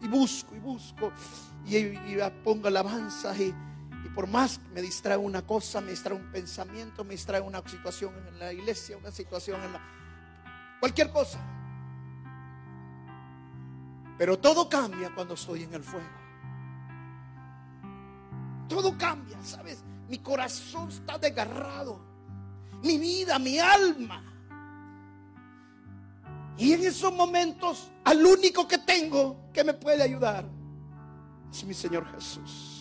Y 0.00 0.08
busco 0.08 0.54
y 0.54 0.58
busco 0.58 1.12
y, 1.64 1.76
y 1.76 2.18
pongo 2.44 2.68
alabanza 2.68 3.36
y, 3.36 3.54
y 4.06 4.08
por 4.08 4.28
más 4.28 4.60
me 4.72 4.80
distrae 4.80 5.16
una 5.16 5.44
cosa, 5.44 5.80
me 5.80 5.90
distrae 5.90 6.14
un 6.14 6.30
pensamiento, 6.30 7.02
me 7.02 7.14
distrae 7.14 7.40
una 7.40 7.60
situación 7.68 8.14
en 8.28 8.38
la 8.38 8.52
iglesia, 8.52 8.96
una 8.96 9.10
situación 9.10 9.60
en 9.64 9.72
la... 9.72 9.80
Cualquier 10.78 11.10
cosa. 11.10 11.40
Pero 14.16 14.38
todo 14.38 14.68
cambia 14.68 15.12
cuando 15.12 15.34
estoy 15.34 15.64
en 15.64 15.74
el 15.74 15.82
fuego. 15.82 16.06
Todo 18.68 18.96
cambia, 18.96 19.42
¿sabes? 19.42 19.82
Mi 20.08 20.18
corazón 20.18 20.88
está 20.88 21.18
desgarrado. 21.18 22.00
Mi 22.84 22.98
vida, 22.98 23.40
mi 23.40 23.58
alma. 23.58 24.22
Y 26.56 26.74
en 26.74 26.84
esos 26.84 27.12
momentos, 27.12 27.90
al 28.04 28.24
único 28.24 28.68
que 28.68 28.78
tengo 28.78 29.50
que 29.52 29.64
me 29.64 29.74
puede 29.74 30.04
ayudar 30.04 30.48
es 31.50 31.64
mi 31.64 31.74
Señor 31.74 32.06
Jesús. 32.14 32.75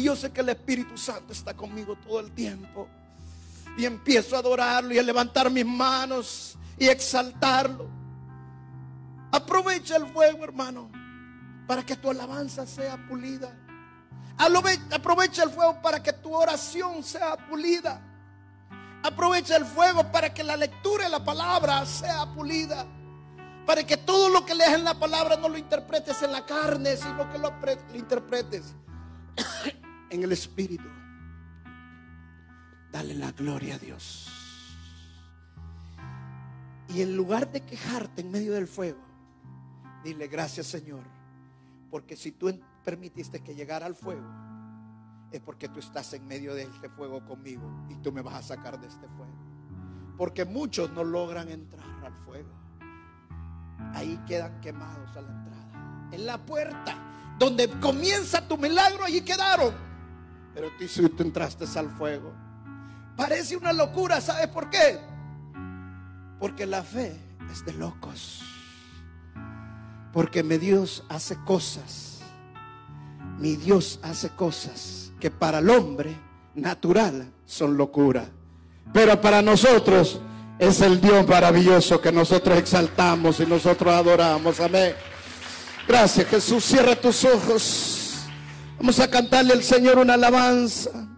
Y 0.00 0.04
yo 0.04 0.16
sé 0.16 0.32
que 0.32 0.40
el 0.40 0.48
Espíritu 0.48 0.96
Santo 0.96 1.34
está 1.34 1.52
conmigo 1.52 1.94
todo 1.94 2.20
el 2.20 2.30
tiempo. 2.30 2.88
Y 3.76 3.84
empiezo 3.84 4.34
a 4.34 4.38
adorarlo 4.38 4.94
y 4.94 4.98
a 4.98 5.02
levantar 5.02 5.50
mis 5.50 5.66
manos 5.66 6.56
y 6.78 6.88
exaltarlo. 6.88 7.86
Aprovecha 9.30 9.96
el 9.96 10.06
fuego, 10.06 10.42
hermano, 10.42 10.90
para 11.66 11.84
que 11.84 11.96
tu 11.96 12.08
alabanza 12.08 12.66
sea 12.66 12.96
pulida. 13.08 13.54
Aprovecha 14.38 15.42
el 15.42 15.50
fuego 15.50 15.82
para 15.82 16.02
que 16.02 16.14
tu 16.14 16.34
oración 16.34 17.04
sea 17.04 17.36
pulida. 17.36 18.00
Aprovecha 19.02 19.56
el 19.58 19.66
fuego 19.66 20.10
para 20.10 20.32
que 20.32 20.42
la 20.42 20.56
lectura 20.56 21.04
de 21.04 21.10
la 21.10 21.22
palabra 21.22 21.84
sea 21.84 22.24
pulida. 22.32 22.86
Para 23.66 23.84
que 23.84 23.98
todo 23.98 24.30
lo 24.30 24.46
que 24.46 24.54
leas 24.54 24.72
en 24.72 24.84
la 24.84 24.98
palabra 24.98 25.36
no 25.36 25.50
lo 25.50 25.58
interpretes 25.58 26.22
en 26.22 26.32
la 26.32 26.46
carne, 26.46 26.96
sino 26.96 27.30
que 27.30 27.36
lo, 27.36 27.50
lo 27.60 27.96
interpretes 27.98 28.74
en 30.10 30.22
el 30.22 30.32
Espíritu. 30.32 30.88
Dale 32.92 33.14
la 33.14 33.32
gloria 33.32 33.76
a 33.76 33.78
Dios. 33.78 34.28
Y 36.88 37.02
en 37.02 37.16
lugar 37.16 37.50
de 37.52 37.60
quejarte 37.60 38.20
en 38.20 38.30
medio 38.30 38.52
del 38.52 38.66
fuego, 38.66 39.00
dile 40.02 40.26
gracias 40.26 40.66
Señor. 40.66 41.04
Porque 41.90 42.16
si 42.16 42.32
tú 42.32 42.52
permitiste 42.84 43.40
que 43.40 43.54
llegara 43.54 43.86
al 43.86 43.94
fuego, 43.94 44.26
es 45.30 45.40
porque 45.40 45.68
tú 45.68 45.78
estás 45.78 46.12
en 46.14 46.26
medio 46.26 46.54
de 46.54 46.62
este 46.62 46.88
fuego 46.88 47.24
conmigo 47.24 47.62
y 47.88 47.94
tú 47.96 48.10
me 48.10 48.22
vas 48.22 48.34
a 48.34 48.42
sacar 48.42 48.80
de 48.80 48.88
este 48.88 49.06
fuego. 49.08 49.32
Porque 50.16 50.44
muchos 50.44 50.90
no 50.90 51.04
logran 51.04 51.48
entrar 51.48 52.04
al 52.04 52.14
fuego. 52.24 52.50
Ahí 53.94 54.20
quedan 54.26 54.60
quemados 54.60 55.16
a 55.16 55.22
la 55.22 55.30
entrada. 55.30 56.08
En 56.12 56.26
la 56.26 56.38
puerta 56.44 56.96
donde 57.38 57.68
comienza 57.80 58.46
tu 58.46 58.58
milagro, 58.58 59.04
allí 59.04 59.22
quedaron. 59.22 59.89
Pero 60.54 60.68
tú, 60.78 61.08
tú 61.10 61.22
entraste 61.22 61.66
al 61.78 61.90
fuego. 61.90 62.32
Parece 63.16 63.56
una 63.56 63.72
locura, 63.72 64.20
¿sabes 64.20 64.48
por 64.48 64.70
qué? 64.70 64.98
Porque 66.38 66.66
la 66.66 66.82
fe 66.82 67.16
es 67.52 67.64
de 67.64 67.72
locos. 67.74 68.42
Porque 70.12 70.42
mi 70.42 70.56
Dios 70.58 71.04
hace 71.08 71.36
cosas. 71.44 72.20
Mi 73.38 73.56
Dios 73.56 74.00
hace 74.02 74.30
cosas 74.30 75.12
que 75.20 75.30
para 75.30 75.58
el 75.58 75.70
hombre 75.70 76.16
natural 76.54 77.30
son 77.46 77.76
locura. 77.76 78.28
Pero 78.92 79.20
para 79.20 79.42
nosotros 79.42 80.20
es 80.58 80.80
el 80.80 81.00
Dios 81.00 81.26
maravilloso 81.26 82.00
que 82.00 82.12
nosotros 82.12 82.58
exaltamos 82.58 83.40
y 83.40 83.46
nosotros 83.46 83.92
adoramos. 83.92 84.60
Amén. 84.60 84.94
Gracias 85.86 86.26
Jesús. 86.26 86.64
Cierra 86.64 86.96
tus 86.96 87.24
ojos. 87.24 87.99
Vamos 88.80 88.98
a 88.98 89.10
cantarle 89.10 89.52
al 89.52 89.62
Señor 89.62 89.98
una 89.98 90.14
alabanza. 90.14 91.09